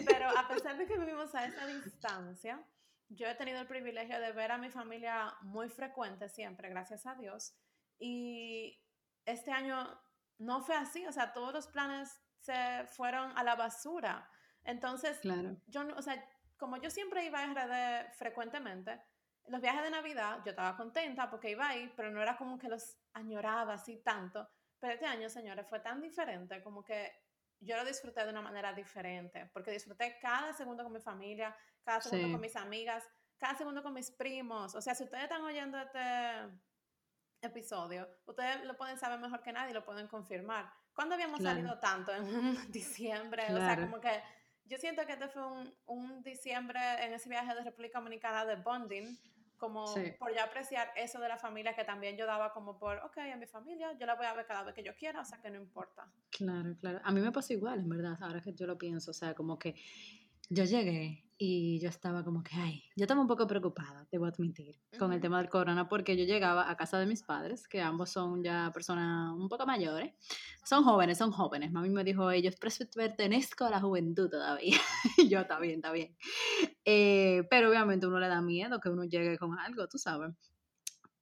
Pero 0.06 0.28
a 0.36 0.46
pesar 0.48 0.76
de 0.76 0.86
que 0.86 0.98
vivimos 0.98 1.34
a 1.34 1.46
esa 1.46 1.66
distancia, 1.66 2.62
yo 3.10 3.26
he 3.26 3.34
tenido 3.34 3.60
el 3.60 3.66
privilegio 3.66 4.20
de 4.20 4.32
ver 4.32 4.52
a 4.52 4.58
mi 4.58 4.70
familia 4.70 5.34
muy 5.42 5.68
frecuente 5.68 6.28
siempre, 6.28 6.68
gracias 6.68 7.06
a 7.06 7.14
Dios. 7.16 7.54
Y 7.98 8.80
este 9.26 9.50
año 9.50 10.00
no 10.38 10.62
fue 10.62 10.76
así, 10.76 11.04
o 11.06 11.12
sea, 11.12 11.32
todos 11.32 11.52
los 11.52 11.66
planes 11.66 12.22
se 12.38 12.86
fueron 12.86 13.36
a 13.36 13.42
la 13.42 13.56
basura. 13.56 14.30
Entonces, 14.62 15.18
claro. 15.18 15.56
yo, 15.66 15.86
o 15.96 16.02
sea, 16.02 16.24
como 16.56 16.76
yo 16.76 16.88
siempre 16.88 17.24
iba 17.24 17.40
a 17.40 17.46
RD 17.46 18.12
frecuentemente, 18.14 19.02
los 19.46 19.60
viajes 19.60 19.82
de 19.82 19.90
Navidad 19.90 20.40
yo 20.44 20.50
estaba 20.50 20.76
contenta 20.76 21.28
porque 21.28 21.50
iba 21.50 21.68
ahí, 21.68 21.92
pero 21.96 22.10
no 22.10 22.22
era 22.22 22.36
como 22.36 22.58
que 22.58 22.68
los 22.68 22.96
añoraba 23.12 23.74
así 23.74 23.96
tanto. 24.02 24.48
Pero 24.78 24.94
este 24.94 25.06
año, 25.06 25.28
señores, 25.28 25.66
fue 25.68 25.80
tan 25.80 26.00
diferente, 26.00 26.62
como 26.62 26.84
que 26.84 27.12
yo 27.58 27.76
lo 27.76 27.84
disfruté 27.84 28.24
de 28.24 28.30
una 28.30 28.40
manera 28.40 28.72
diferente, 28.72 29.50
porque 29.52 29.70
disfruté 29.70 30.18
cada 30.20 30.52
segundo 30.52 30.82
con 30.82 30.92
mi 30.92 31.00
familia, 31.00 31.54
cada 31.90 32.00
segundo 32.00 32.32
con 32.32 32.40
mis 32.40 32.56
amigas, 32.56 33.04
cada 33.36 33.54
segundo 33.56 33.82
con 33.82 33.92
mis 33.92 34.10
primos. 34.12 34.74
O 34.76 34.80
sea, 34.80 34.94
si 34.94 35.02
ustedes 35.02 35.24
están 35.24 35.42
oyendo 35.42 35.76
este 35.78 35.98
episodio, 37.42 38.08
ustedes 38.26 38.64
lo 38.64 38.76
pueden 38.76 38.96
saber 38.96 39.18
mejor 39.18 39.42
que 39.42 39.52
nadie, 39.52 39.74
lo 39.74 39.84
pueden 39.84 40.06
confirmar. 40.06 40.72
¿Cuándo 40.94 41.14
habíamos 41.14 41.42
salido 41.42 41.78
tanto? 41.80 42.14
En 42.14 42.22
diciembre. 42.72 43.44
O 43.52 43.56
sea, 43.56 43.80
como 43.80 44.00
que 44.00 44.22
yo 44.66 44.76
siento 44.78 45.04
que 45.04 45.12
este 45.14 45.28
fue 45.28 45.44
un, 45.44 45.74
un, 45.86 46.22
diciembre 46.22 46.78
en 47.04 47.12
ese 47.12 47.28
viaje 47.28 47.54
de 47.54 47.64
República 47.64 47.98
Dominicana 47.98 48.44
de 48.44 48.54
bonding, 48.56 49.18
como 49.56 49.84
por 50.18 50.32
ya 50.32 50.44
apreciar 50.44 50.92
eso 50.94 51.18
de 51.18 51.28
la 51.28 51.38
familia 51.38 51.74
que 51.74 51.84
también 51.84 52.16
yo 52.16 52.24
daba 52.24 52.52
como 52.52 52.78
por, 52.78 52.98
ok, 52.98 53.18
a 53.18 53.36
mi 53.36 53.46
familia, 53.46 53.98
yo 53.98 54.06
la 54.06 54.14
voy 54.14 54.26
a 54.26 54.34
ver 54.34 54.46
cada 54.46 54.62
vez 54.62 54.74
que 54.74 54.84
yo 54.84 54.94
quiera, 54.94 55.20
o 55.22 55.24
sea 55.24 55.40
que 55.40 55.50
no 55.50 55.56
importa. 55.56 56.08
Claro, 56.30 56.76
claro. 56.78 57.00
A 57.02 57.10
mí 57.10 57.20
me 57.20 57.32
pasó 57.32 57.52
igual, 57.52 57.80
en 57.80 57.88
verdad, 57.88 58.16
ahora 58.20 58.40
que 58.40 58.54
yo 58.54 58.66
lo 58.66 58.78
pienso, 58.78 59.10
o 59.10 59.14
sea, 59.14 59.34
como 59.34 59.58
que 59.58 59.74
yo 60.48 60.64
llegué 60.64 61.29
y 61.42 61.80
yo 61.80 61.88
estaba 61.88 62.22
como 62.22 62.42
que, 62.42 62.54
ay, 62.54 62.84
yo 62.94 63.04
estaba 63.04 63.22
un 63.22 63.26
poco 63.26 63.46
preocupada, 63.46 64.06
debo 64.12 64.26
admitir, 64.26 64.78
con 64.98 65.10
el 65.14 65.22
tema 65.22 65.38
del 65.38 65.48
corona, 65.48 65.88
porque 65.88 66.14
yo 66.14 66.24
llegaba 66.24 66.70
a 66.70 66.76
casa 66.76 66.98
de 66.98 67.06
mis 67.06 67.22
padres, 67.22 67.66
que 67.66 67.80
ambos 67.80 68.10
son 68.10 68.44
ya 68.44 68.70
personas 68.74 69.32
un 69.32 69.48
poco 69.48 69.64
mayores, 69.64 70.12
son 70.66 70.84
jóvenes, 70.84 71.16
son 71.16 71.32
jóvenes. 71.32 71.72
Mami 71.72 71.88
me 71.88 72.04
dijo, 72.04 72.30
ellos 72.30 72.56
pertenezco 72.94 73.64
a 73.64 73.70
la 73.70 73.80
juventud 73.80 74.28
todavía. 74.28 74.76
yo, 75.30 75.40
está 75.40 75.58
bien, 75.58 75.76
está 75.76 75.92
bien. 75.92 76.14
Eh, 76.84 77.46
pero 77.48 77.70
obviamente 77.70 78.06
uno 78.06 78.20
le 78.20 78.28
da 78.28 78.42
miedo 78.42 78.78
que 78.78 78.90
uno 78.90 79.04
llegue 79.04 79.38
con 79.38 79.58
algo, 79.58 79.88
tú 79.88 79.96
sabes. 79.96 80.34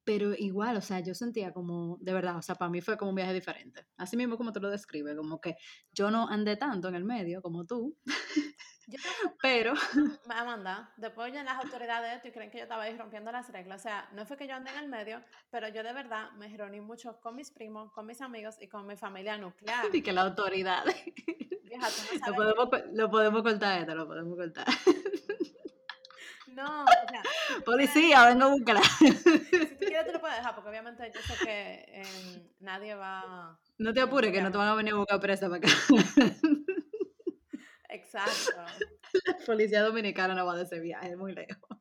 Pero 0.02 0.34
igual, 0.34 0.76
o 0.78 0.80
sea, 0.80 0.98
yo 0.98 1.14
sentía 1.14 1.52
como, 1.52 1.96
de 2.00 2.12
verdad, 2.12 2.38
o 2.38 2.42
sea, 2.42 2.56
para 2.56 2.72
mí 2.72 2.80
fue 2.80 2.96
como 2.96 3.10
un 3.10 3.14
viaje 3.14 3.34
diferente. 3.34 3.86
Así 3.96 4.16
mismo 4.16 4.36
como 4.36 4.52
tú 4.52 4.58
lo 4.58 4.68
describes, 4.68 5.16
como 5.16 5.40
que 5.40 5.54
yo 5.92 6.10
no 6.10 6.28
andé 6.28 6.56
tanto 6.56 6.88
en 6.88 6.96
el 6.96 7.04
medio 7.04 7.40
como 7.40 7.64
tú. 7.66 7.96
Pero. 9.42 9.74
Amanda, 10.28 10.92
después 10.96 11.32
ya 11.32 11.42
las 11.42 11.64
autoridades 11.64 12.16
esto 12.16 12.28
y 12.28 12.32
creen 12.32 12.50
que 12.50 12.58
yo 12.58 12.64
estaba 12.64 12.84
ahí 12.84 12.96
rompiendo 12.96 13.32
las 13.32 13.48
reglas. 13.50 13.80
O 13.80 13.82
sea, 13.82 14.08
no 14.12 14.26
fue 14.26 14.36
que 14.36 14.46
yo 14.46 14.54
andé 14.54 14.70
en 14.70 14.78
el 14.78 14.88
medio, 14.88 15.22
pero 15.50 15.68
yo 15.68 15.82
de 15.82 15.92
verdad 15.92 16.30
me 16.32 16.48
reuní 16.56 16.80
mucho 16.80 17.20
con 17.20 17.36
mis 17.36 17.50
primos, 17.50 17.92
con 17.92 18.06
mis 18.06 18.20
amigos 18.20 18.56
y 18.60 18.68
con 18.68 18.86
mi 18.86 18.96
familia 18.96 19.36
nuclear. 19.36 19.84
Y 19.92 20.02
que 20.02 20.12
la 20.12 20.22
autoridad. 20.22 20.84
lo, 22.26 22.34
podemos, 22.34 22.68
lo 22.92 23.10
podemos 23.10 23.42
cortar 23.42 23.80
esto, 23.80 23.94
lo 23.94 24.06
podemos 24.06 24.36
cortar. 24.36 24.66
No, 26.58 26.82
o 26.82 27.08
sea, 27.08 27.22
Policía, 27.64 28.26
vengo 28.26 28.46
a 28.46 28.48
buscar. 28.48 28.82
Si 28.82 29.12
tú 29.12 29.78
quieres, 29.78 30.06
te 30.06 30.12
lo 30.12 30.20
puedes 30.20 30.38
dejar, 30.38 30.54
porque 30.56 30.70
obviamente 30.70 31.12
yo 31.14 31.20
sé 31.20 31.44
que 31.44 31.84
em, 31.88 32.48
nadie 32.58 32.96
va. 32.96 33.56
No 33.78 33.92
te 33.92 34.00
apures, 34.00 34.32
que 34.32 34.42
no 34.42 34.50
te 34.50 34.58
van 34.58 34.66
a 34.66 34.74
venir 34.74 34.92
a 34.94 34.96
buscar 34.96 35.20
presa 35.20 35.48
para 35.48 35.58
acá. 35.58 35.68
Exacto. 38.08 38.64
La 39.26 39.36
policía 39.44 39.82
dominicana 39.82 40.34
no 40.34 40.46
va 40.46 40.56
de 40.56 40.62
ese 40.64 40.80
viaje, 40.80 41.10
es 41.10 41.16
muy 41.16 41.34
lejos. 41.34 41.78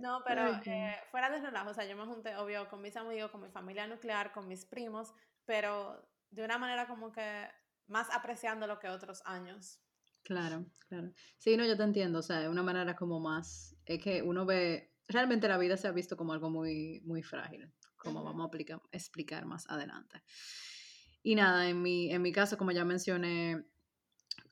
No, 0.00 0.22
pero 0.26 0.60
eh, 0.64 0.96
fuera 1.10 1.30
de 1.30 1.40
relajo, 1.40 1.70
o 1.70 1.74
sea, 1.74 1.84
yo 1.84 1.96
me 1.96 2.04
junté, 2.04 2.36
obvio, 2.36 2.68
con 2.68 2.80
mis 2.80 2.96
amigos, 2.96 3.30
con 3.30 3.40
mi 3.40 3.48
familia 3.48 3.86
nuclear, 3.86 4.32
con 4.32 4.46
mis 4.48 4.64
primos, 4.64 5.12
pero 5.44 6.08
de 6.30 6.44
una 6.44 6.58
manera 6.58 6.86
como 6.86 7.12
que 7.12 7.48
más 7.86 8.08
apreciando 8.12 8.66
lo 8.66 8.78
que 8.78 8.88
otros 8.88 9.22
años. 9.24 9.80
Claro, 10.22 10.66
claro. 10.88 11.12
Sí, 11.38 11.56
no, 11.56 11.64
yo 11.64 11.76
te 11.76 11.82
entiendo, 11.82 12.20
o 12.20 12.22
sea, 12.22 12.40
de 12.40 12.48
una 12.48 12.62
manera 12.62 12.94
como 12.94 13.20
más, 13.20 13.76
es 13.84 14.02
que 14.02 14.22
uno 14.22 14.46
ve, 14.46 14.94
realmente 15.08 15.48
la 15.48 15.58
vida 15.58 15.76
se 15.76 15.88
ha 15.88 15.92
visto 15.92 16.16
como 16.16 16.32
algo 16.32 16.50
muy, 16.50 17.00
muy 17.04 17.22
frágil, 17.22 17.72
como 17.96 18.22
vamos 18.22 18.50
a 18.52 18.80
explicar 18.92 19.44
más 19.46 19.68
adelante. 19.68 20.22
Y 21.22 21.34
nada, 21.34 21.68
en 21.68 21.82
mi, 21.82 22.12
en 22.12 22.22
mi 22.22 22.32
caso, 22.32 22.56
como 22.56 22.70
ya 22.72 22.84
mencioné, 22.84 23.64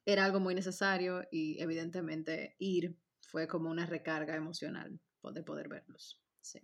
era 0.08 0.24
algo 0.24 0.40
muy 0.40 0.54
necesario 0.54 1.22
y 1.30 1.60
evidentemente 1.60 2.56
ir 2.58 2.96
fue 3.20 3.46
como 3.46 3.68
una 3.68 3.84
recarga 3.84 4.34
emocional 4.34 4.98
de 5.34 5.42
poder 5.42 5.68
verlos. 5.68 6.18
Sí. 6.40 6.60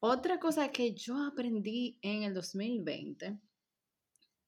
Otra 0.00 0.40
cosa 0.40 0.72
que 0.72 0.94
yo 0.94 1.22
aprendí 1.22 1.98
en 2.00 2.22
el 2.22 2.32
2020 2.32 3.38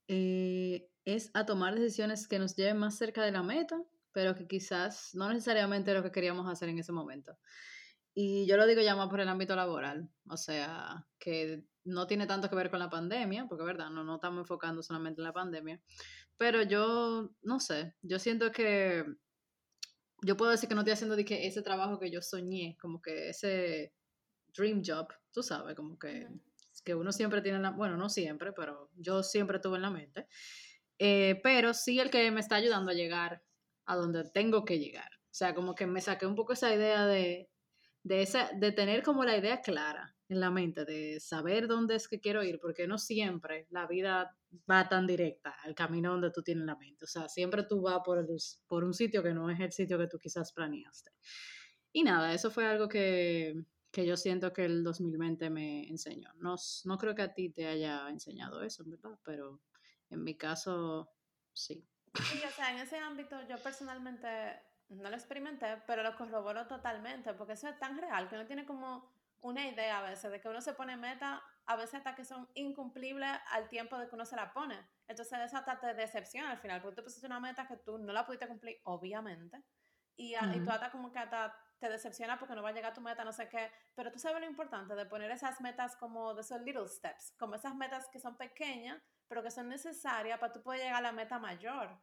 eh, 0.08 0.88
es 1.04 1.30
a 1.34 1.44
tomar 1.44 1.74
decisiones 1.74 2.26
que 2.26 2.38
nos 2.38 2.56
lleven 2.56 2.78
más 2.78 2.96
cerca 2.96 3.22
de 3.22 3.32
la 3.32 3.42
meta, 3.42 3.78
pero 4.12 4.34
que 4.34 4.46
quizás 4.46 5.14
no 5.14 5.28
necesariamente 5.28 5.92
lo 5.92 6.02
que 6.02 6.10
queríamos 6.10 6.50
hacer 6.50 6.70
en 6.70 6.78
ese 6.78 6.92
momento. 6.92 7.36
Y 8.14 8.46
yo 8.46 8.56
lo 8.56 8.66
digo 8.66 8.80
ya 8.80 8.96
más 8.96 9.10
por 9.10 9.20
el 9.20 9.28
ámbito 9.28 9.54
laboral, 9.54 10.08
o 10.30 10.38
sea, 10.38 11.06
que 11.18 11.64
no 11.88 12.06
tiene 12.06 12.26
tanto 12.26 12.48
que 12.48 12.56
ver 12.56 12.70
con 12.70 12.78
la 12.78 12.90
pandemia, 12.90 13.46
porque 13.48 13.64
verdad, 13.64 13.90
no, 13.90 14.04
no 14.04 14.16
estamos 14.16 14.40
enfocando 14.40 14.82
solamente 14.82 15.20
en 15.20 15.24
la 15.24 15.32
pandemia, 15.32 15.80
pero 16.36 16.62
yo, 16.62 17.30
no 17.42 17.60
sé, 17.60 17.94
yo 18.02 18.18
siento 18.18 18.52
que 18.52 19.04
yo 20.22 20.36
puedo 20.36 20.50
decir 20.50 20.68
que 20.68 20.74
no 20.74 20.82
estoy 20.82 20.92
haciendo 20.92 21.16
de 21.16 21.24
que 21.24 21.46
ese 21.46 21.62
trabajo 21.62 21.98
que 21.98 22.10
yo 22.10 22.20
soñé, 22.22 22.76
como 22.80 23.00
que 23.00 23.30
ese 23.30 23.92
dream 24.56 24.82
job, 24.84 25.08
tú 25.32 25.42
sabes, 25.42 25.74
como 25.74 25.98
que, 25.98 26.28
que 26.84 26.94
uno 26.94 27.12
siempre 27.12 27.40
tiene 27.40 27.58
la, 27.60 27.70
bueno, 27.70 27.96
no 27.96 28.08
siempre, 28.08 28.52
pero 28.52 28.90
yo 28.96 29.22
siempre 29.22 29.60
tuve 29.60 29.76
en 29.76 29.82
la 29.82 29.90
mente, 29.90 30.26
eh, 30.98 31.40
pero 31.42 31.74
sí 31.74 32.00
el 32.00 32.10
que 32.10 32.30
me 32.30 32.40
está 32.40 32.56
ayudando 32.56 32.90
a 32.90 32.94
llegar 32.94 33.42
a 33.86 33.96
donde 33.96 34.24
tengo 34.30 34.64
que 34.64 34.78
llegar. 34.78 35.08
O 35.30 35.34
sea, 35.38 35.54
como 35.54 35.74
que 35.74 35.86
me 35.86 36.00
saqué 36.00 36.26
un 36.26 36.34
poco 36.34 36.52
esa 36.52 36.74
idea 36.74 37.06
de, 37.06 37.48
de, 38.02 38.22
esa, 38.22 38.50
de 38.54 38.72
tener 38.72 39.02
como 39.02 39.24
la 39.24 39.36
idea 39.36 39.60
clara 39.60 40.14
en 40.28 40.40
la 40.40 40.50
mente, 40.50 40.84
de 40.84 41.20
saber 41.20 41.66
dónde 41.68 41.94
es 41.94 42.08
que 42.08 42.20
quiero 42.20 42.42
ir, 42.42 42.58
porque 42.60 42.86
no 42.86 42.98
siempre 42.98 43.66
la 43.70 43.86
vida 43.86 44.36
va 44.70 44.88
tan 44.88 45.06
directa 45.06 45.56
al 45.62 45.74
camino 45.74 46.12
donde 46.12 46.30
tú 46.30 46.42
tienes 46.42 46.64
la 46.64 46.76
mente. 46.76 47.04
O 47.04 47.08
sea, 47.08 47.28
siempre 47.28 47.62
tú 47.62 47.80
vas 47.80 48.00
por, 48.04 48.26
por 48.66 48.84
un 48.84 48.92
sitio 48.92 49.22
que 49.22 49.32
no 49.32 49.50
es 49.50 49.58
el 49.60 49.72
sitio 49.72 49.98
que 49.98 50.06
tú 50.06 50.18
quizás 50.18 50.52
planeaste. 50.52 51.12
Y 51.92 52.02
nada, 52.02 52.34
eso 52.34 52.50
fue 52.50 52.66
algo 52.66 52.88
que, 52.88 53.54
que 53.90 54.06
yo 54.06 54.16
siento 54.16 54.52
que 54.52 54.64
el 54.64 54.84
2020 54.84 55.48
me 55.50 55.88
enseñó. 55.88 56.30
No, 56.36 56.56
no 56.84 56.98
creo 56.98 57.14
que 57.14 57.22
a 57.22 57.32
ti 57.32 57.50
te 57.50 57.66
haya 57.66 58.08
enseñado 58.10 58.62
eso, 58.62 58.84
¿verdad? 58.86 59.18
Pero 59.24 59.60
en 60.10 60.22
mi 60.22 60.36
caso, 60.36 61.10
sí. 61.52 61.86
Sí, 62.14 62.40
o 62.46 62.50
sea, 62.50 62.72
en 62.72 62.78
ese 62.78 62.96
ámbito 62.98 63.36
yo 63.48 63.56
personalmente 63.62 64.28
no 64.88 65.10
lo 65.10 65.16
experimenté, 65.16 65.82
pero 65.86 66.02
lo 66.02 66.16
corroboro 66.16 66.66
totalmente, 66.66 67.34
porque 67.34 67.54
eso 67.54 67.68
es 67.68 67.78
tan 67.78 67.98
real 67.98 68.28
que 68.28 68.34
uno 68.34 68.46
tiene 68.46 68.64
como 68.64 69.10
una 69.40 69.66
idea 69.66 69.98
a 69.98 70.02
veces 70.02 70.30
de 70.30 70.40
que 70.40 70.48
uno 70.48 70.60
se 70.60 70.74
pone 70.74 70.96
meta, 70.96 71.42
a 71.66 71.76
veces 71.76 71.96
hasta 71.96 72.14
que 72.14 72.24
son 72.24 72.48
incumplibles 72.54 73.30
al 73.50 73.68
tiempo 73.68 73.98
de 73.98 74.08
que 74.08 74.14
uno 74.14 74.24
se 74.24 74.36
la 74.36 74.52
pone. 74.52 74.76
Entonces 75.06 75.38
eso 75.40 75.56
hasta 75.56 75.78
te 75.78 75.94
decepciona 75.94 76.50
al 76.50 76.58
final, 76.58 76.80
porque 76.82 76.96
tú 76.96 77.04
pusiste 77.04 77.26
una 77.26 77.40
meta 77.40 77.66
que 77.66 77.76
tú 77.76 77.98
no 77.98 78.12
la 78.12 78.26
pudiste 78.26 78.48
cumplir, 78.48 78.80
obviamente, 78.84 79.62
y, 80.16 80.34
y 80.34 80.60
tú 80.64 80.70
hasta 80.70 80.90
como 80.90 81.12
que 81.12 81.18
hasta 81.18 81.54
te 81.78 81.88
decepciona 81.88 82.38
porque 82.38 82.54
no 82.54 82.62
va 82.62 82.70
a 82.70 82.72
llegar 82.72 82.90
a 82.90 82.94
tu 82.94 83.00
meta, 83.00 83.24
no 83.24 83.32
sé 83.32 83.48
qué, 83.48 83.70
pero 83.94 84.10
tú 84.10 84.18
sabes 84.18 84.40
lo 84.40 84.46
importante 84.46 84.94
de 84.94 85.06
poner 85.06 85.30
esas 85.30 85.60
metas 85.60 85.94
como 85.96 86.34
de 86.34 86.40
esos 86.40 86.60
little 86.62 86.88
steps, 86.88 87.34
como 87.38 87.54
esas 87.54 87.74
metas 87.76 88.08
que 88.08 88.18
son 88.18 88.36
pequeñas, 88.36 89.00
pero 89.28 89.42
que 89.42 89.50
son 89.50 89.68
necesarias 89.68 90.38
para 90.40 90.52
tú 90.52 90.62
poder 90.62 90.80
llegar 90.80 90.96
a 90.96 91.00
la 91.02 91.12
meta 91.12 91.38
mayor. 91.38 91.96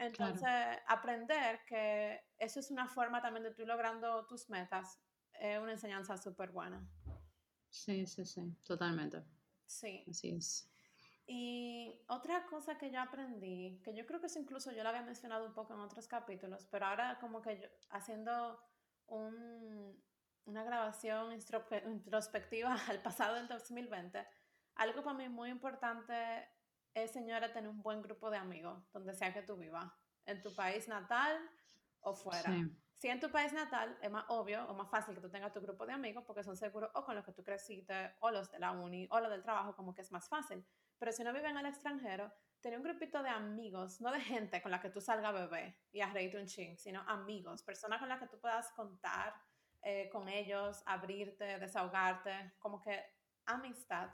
Entonces, 0.00 0.48
aprender 0.86 1.60
que 1.66 2.24
eso 2.38 2.58
es 2.58 2.70
una 2.70 2.88
forma 2.88 3.20
también 3.20 3.44
de 3.44 3.50
tú 3.50 3.66
logrando 3.66 4.26
tus 4.26 4.48
metas 4.48 4.98
es 5.34 5.60
una 5.60 5.72
enseñanza 5.72 6.16
súper 6.16 6.50
buena. 6.52 6.82
Sí, 7.68 8.06
sí, 8.06 8.24
sí, 8.24 8.42
totalmente. 8.66 9.22
Sí. 9.66 10.02
Así 10.08 10.30
es. 10.30 10.70
Y 11.26 12.02
otra 12.08 12.46
cosa 12.46 12.78
que 12.78 12.90
yo 12.90 12.98
aprendí, 12.98 13.78
que 13.84 13.94
yo 13.94 14.06
creo 14.06 14.20
que 14.20 14.26
eso 14.28 14.38
incluso 14.38 14.72
yo 14.72 14.82
lo 14.82 14.88
había 14.88 15.02
mencionado 15.02 15.46
un 15.46 15.52
poco 15.52 15.74
en 15.74 15.80
otros 15.80 16.08
capítulos, 16.08 16.66
pero 16.70 16.86
ahora 16.86 17.18
como 17.20 17.42
que 17.42 17.60
yo, 17.60 17.68
haciendo 17.90 18.58
un, 19.06 20.02
una 20.46 20.64
grabación 20.64 21.30
introspectiva 21.32 22.74
al 22.88 23.02
pasado 23.02 23.34
del 23.34 23.48
2020, 23.48 24.26
algo 24.76 25.04
para 25.04 25.18
mí 25.18 25.28
muy 25.28 25.50
importante 25.50 26.48
es, 26.94 27.10
señora, 27.10 27.52
tener 27.52 27.68
un 27.68 27.82
buen 27.82 28.02
grupo 28.02 28.30
de 28.30 28.38
amigos, 28.38 28.90
donde 28.92 29.14
sea 29.14 29.32
que 29.32 29.42
tú 29.42 29.56
vivas, 29.56 29.90
en 30.26 30.42
tu 30.42 30.54
país 30.54 30.88
natal 30.88 31.38
o 32.00 32.14
fuera. 32.14 32.52
Si 33.00 33.08
en 33.08 33.18
tu 33.18 33.30
país 33.30 33.52
natal 33.52 33.96
es 34.02 34.10
más 34.10 34.26
obvio 34.28 34.64
o 34.66 34.74
más 34.74 34.90
fácil 34.90 35.14
que 35.14 35.22
tú 35.22 35.30
tengas 35.30 35.52
tu 35.52 35.60
grupo 35.60 35.86
de 35.86 35.94
amigos 35.94 36.22
porque 36.26 36.44
son 36.44 36.56
seguros 36.56 36.90
o 36.94 37.02
con 37.02 37.14
los 37.14 37.24
que 37.24 37.32
tú 37.32 37.42
creciste 37.42 38.14
o 38.20 38.30
los 38.30 38.50
de 38.50 38.58
la 38.58 38.72
uni 38.72 39.08
o 39.10 39.20
los 39.20 39.30
del 39.30 39.42
trabajo, 39.42 39.74
como 39.74 39.94
que 39.94 40.02
es 40.02 40.12
más 40.12 40.28
fácil. 40.28 40.62
Pero 40.98 41.10
si 41.10 41.24
no 41.24 41.32
viven 41.32 41.52
en 41.52 41.58
el 41.58 41.66
extranjero, 41.66 42.30
tener 42.60 42.78
un 42.78 42.84
grupito 42.84 43.22
de 43.22 43.30
amigos, 43.30 44.02
no 44.02 44.12
de 44.12 44.20
gente 44.20 44.60
con 44.60 44.70
la 44.70 44.82
que 44.82 44.90
tú 44.90 45.00
salgas 45.00 45.30
a 45.30 45.32
beber 45.32 45.78
y 45.92 46.02
a 46.02 46.12
reírte 46.12 46.38
un 46.38 46.46
ching, 46.46 46.76
sino 46.76 47.00
amigos, 47.08 47.62
personas 47.62 48.00
con 48.00 48.08
las 48.10 48.20
que 48.20 48.28
tú 48.28 48.38
puedas 48.38 48.70
contar 48.72 49.34
eh, 49.82 50.10
con 50.12 50.28
ellos, 50.28 50.82
abrirte, 50.84 51.58
desahogarte, 51.58 52.52
como 52.58 52.82
que 52.82 53.02
amistad 53.46 54.10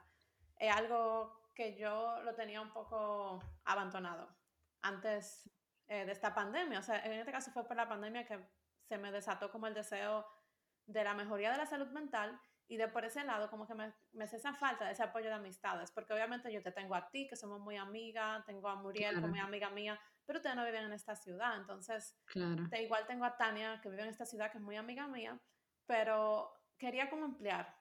es 0.59 0.75
algo 0.75 1.46
que 1.56 1.75
yo 1.75 2.20
lo 2.22 2.34
tenía 2.34 2.60
un 2.60 2.70
poco 2.70 3.42
abandonado 3.64 4.28
antes 4.82 5.50
eh, 5.88 6.04
de 6.04 6.12
esta 6.12 6.34
pandemia. 6.34 6.78
O 6.78 6.82
sea, 6.82 7.04
en 7.04 7.12
este 7.12 7.32
caso 7.32 7.50
fue 7.50 7.66
por 7.66 7.76
la 7.76 7.88
pandemia 7.88 8.26
que 8.26 8.38
se 8.86 8.98
me 8.98 9.10
desató 9.10 9.50
como 9.50 9.66
el 9.66 9.75
deseo 9.75 10.26
de 10.84 11.02
la 11.02 11.14
mejoría 11.14 11.50
de 11.50 11.56
la 11.56 11.66
salud 11.66 11.88
mental 11.88 12.38
y 12.68 12.76
de 12.76 12.88
por 12.88 13.04
ese 13.04 13.25
lado 13.25 13.48
como 13.48 13.66
que 13.66 13.75
me, 13.75 13.92
me 14.12 14.25
hace 14.25 14.36
esa 14.36 14.52
falta 14.52 14.84
de 14.84 14.92
ese 14.92 15.02
apoyo 15.02 15.26
de 15.26 15.34
amistades, 15.34 15.90
porque 15.92 16.12
obviamente 16.12 16.52
yo 16.52 16.62
te 16.62 16.72
tengo 16.72 16.94
a 16.94 17.08
ti, 17.10 17.26
que 17.28 17.36
somos 17.36 17.60
muy 17.60 17.76
amigas, 17.76 18.44
tengo 18.44 18.68
a 18.68 18.75
Muriel, 18.75 19.20
como 19.20 19.40
amiga 19.40 19.70
mía, 19.70 19.98
pero 20.25 20.38
ustedes 20.38 20.56
no 20.56 20.64
viven 20.64 20.84
en 20.84 20.92
esta 20.92 21.14
ciudad, 21.14 21.56
entonces 21.56 22.18
te, 22.70 22.82
igual 22.82 23.06
tengo 23.06 23.25
a 23.25 23.36
Tania, 23.36 23.80
que 23.80 23.88
vive 23.88 24.02
en 24.02 24.08
esta 24.08 24.26
ciudad, 24.26 24.50
que 24.50 24.58
es 24.58 24.64
muy 24.64 24.76
amiga 24.76 25.06
mía, 25.06 25.40
pero 25.86 26.52
quería 26.76 27.08
como 27.08 27.25
emplear 27.25 27.72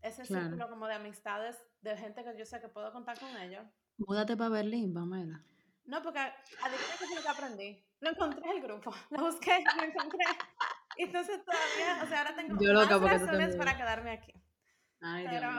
ese 0.00 0.24
círculo 0.24 0.68
como 0.68 0.88
de 0.88 0.94
amistades, 0.94 1.64
de 1.82 1.96
gente 1.96 2.24
que 2.24 2.38
yo 2.38 2.46
sé 2.46 2.60
que 2.60 2.68
puedo 2.68 2.92
contar 2.92 3.18
con 3.18 3.36
ellos. 3.36 3.66
Múdate 3.98 4.36
para 4.36 4.50
Berlín, 4.50 4.94
Pamela. 4.94 5.44
No, 5.84 6.02
porque 6.02 6.20
adivina 6.20 6.96
qué 6.98 7.04
es 7.04 7.14
lo 7.14 7.22
que 7.22 7.28
aprendí. 7.28 7.84
Lo 8.00 8.10
encontré 8.10 8.50
el 8.50 8.62
grupo. 8.62 8.92
Lo 9.10 9.24
busqué, 9.24 9.62
lo 9.76 9.82
encontré. 9.82 10.24
Entonces 10.96 11.44
todavía, 11.44 12.02
o 12.02 12.06
sea, 12.06 12.18
ahora 12.18 12.36
tengo 12.36 12.54
más 12.54 13.20
razones 13.20 13.56
para 13.56 13.76
quedarme 13.76 14.10
aquí. 14.12 14.32
Ay, 15.00 15.26
pero... 15.28 15.50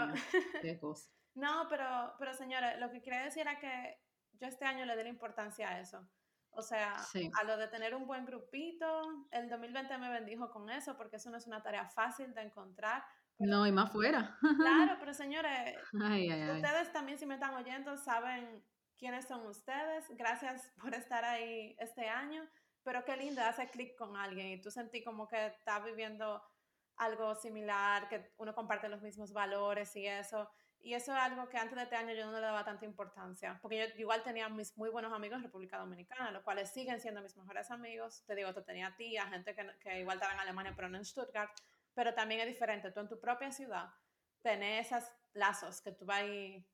Qué 0.61 0.79
cosa. 0.79 1.09
no, 1.35 1.67
pero, 1.69 2.13
pero 2.17 2.33
señora, 2.33 2.77
lo 2.77 2.89
que 2.91 3.01
quería 3.01 3.23
decir 3.23 3.41
era 3.41 3.59
que 3.59 3.99
yo 4.39 4.47
este 4.47 4.65
año 4.65 4.85
le 4.85 4.95
di 4.95 5.03
la 5.03 5.09
importancia 5.09 5.69
a 5.69 5.79
eso. 5.79 6.07
O 6.51 6.61
sea, 6.61 6.95
a 7.33 7.43
lo 7.45 7.57
de 7.57 7.67
tener 7.67 7.95
un 7.95 8.05
buen 8.05 8.25
grupito, 8.25 9.27
el 9.31 9.49
2020 9.49 9.97
me 9.97 10.09
bendijo 10.09 10.51
con 10.51 10.69
eso 10.69 10.95
porque 10.95 11.15
eso 11.15 11.31
no 11.31 11.37
es 11.37 11.47
una 11.47 11.63
tarea 11.63 11.87
fácil 11.89 12.33
de 12.33 12.43
encontrar. 12.43 13.03
No, 13.39 13.67
y 13.67 13.71
más 13.71 13.91
fuera. 13.91 14.37
Claro, 14.39 14.97
pero 14.99 15.13
señores, 15.13 15.75
ustedes 15.91 16.91
también 16.91 17.17
si 17.17 17.25
me 17.25 17.35
están 17.35 17.53
oyendo 17.55 17.97
saben 17.97 18.63
quiénes 18.97 19.27
son 19.27 19.45
ustedes. 19.47 20.05
Gracias 20.11 20.71
por 20.81 20.93
estar 20.93 21.25
ahí 21.25 21.75
este 21.79 22.07
año. 22.07 22.47
Pero 22.83 23.05
qué 23.05 23.15
lindo 23.15 23.41
hacer 23.41 23.71
clic 23.71 23.95
con 23.97 24.17
alguien 24.17 24.47
y 24.47 24.61
tú 24.61 24.69
sentí 24.69 25.03
como 25.03 25.27
que 25.27 25.47
estás 25.47 25.83
viviendo 25.85 26.43
algo 26.97 27.33
similar, 27.35 28.09
que 28.09 28.33
uno 28.37 28.53
comparte 28.53 28.89
los 28.89 29.01
mismos 29.01 29.31
valores 29.31 29.95
y 29.95 30.05
eso. 30.05 30.49
Y 30.81 30.93
eso 30.93 31.13
es 31.13 31.17
algo 31.17 31.47
que 31.47 31.57
antes 31.57 31.77
de 31.77 31.83
este 31.83 31.95
año 31.95 32.13
yo 32.13 32.25
no 32.25 32.33
le 32.33 32.41
daba 32.41 32.65
tanta 32.65 32.83
importancia, 32.83 33.57
porque 33.61 33.77
yo 33.77 33.85
igual 34.01 34.21
tenía 34.21 34.49
mis 34.49 34.77
muy 34.77 34.89
buenos 34.89 35.13
amigos 35.13 35.37
en 35.37 35.43
República 35.43 35.77
Dominicana, 35.77 36.29
los 36.31 36.43
cuales 36.43 36.73
siguen 36.73 36.99
siendo 36.99 37.21
mis 37.21 37.37
mejores 37.37 37.71
amigos. 37.71 38.25
Te 38.25 38.35
digo, 38.35 38.53
tú 38.53 38.63
tenía 38.63 38.93
tía, 38.97 39.25
gente 39.27 39.55
que, 39.55 39.65
que 39.79 40.01
igual 40.01 40.17
estaba 40.17 40.33
en 40.33 40.41
Alemania, 40.41 40.73
pero 40.75 40.89
no 40.89 40.97
en 40.97 41.05
Stuttgart. 41.05 41.51
Pero 41.93 42.13
también 42.13 42.41
es 42.41 42.47
diferente. 42.47 42.91
Tú 42.91 42.99
en 42.99 43.09
tu 43.09 43.19
propia 43.19 43.51
ciudad 43.51 43.89
tenés 44.41 44.91
esos 44.91 45.03
lazos 45.33 45.81
que 45.81 45.91
tú 45.91 46.05
vas 46.05 46.23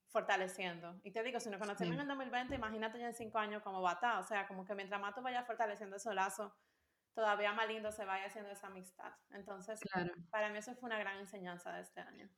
fortaleciendo. 0.07 0.99
Y 1.03 1.11
te 1.11 1.23
digo, 1.23 1.39
si 1.39 1.49
nos 1.49 1.59
conocemos 1.59 1.95
en 1.95 2.01
el 2.01 2.07
2020, 2.07 2.55
imagínate 2.55 2.99
ya 2.99 3.07
en 3.07 3.13
cinco 3.13 3.37
años 3.37 3.61
cómo 3.63 3.81
va 3.81 3.91
a 3.91 3.93
estar. 3.93 4.19
O 4.19 4.23
sea, 4.23 4.47
como 4.47 4.65
que 4.65 4.75
mientras 4.75 4.99
más 4.99 5.13
tú 5.13 5.21
vayas 5.21 5.45
fortaleciendo 5.45 5.95
esos 5.95 6.15
lazos, 6.15 6.51
todavía 7.13 7.53
más 7.53 7.67
lindo 7.67 7.91
se 7.91 8.05
vaya 8.05 8.25
haciendo 8.25 8.49
esa 8.51 8.67
amistad. 8.67 9.11
Entonces, 9.31 9.79
para 10.29 10.49
mí 10.49 10.57
eso 10.57 10.73
fue 10.75 10.87
una 10.87 10.99
gran 10.99 11.19
enseñanza 11.19 11.71
de 11.73 11.81
este 11.81 12.01
año. 12.01 12.29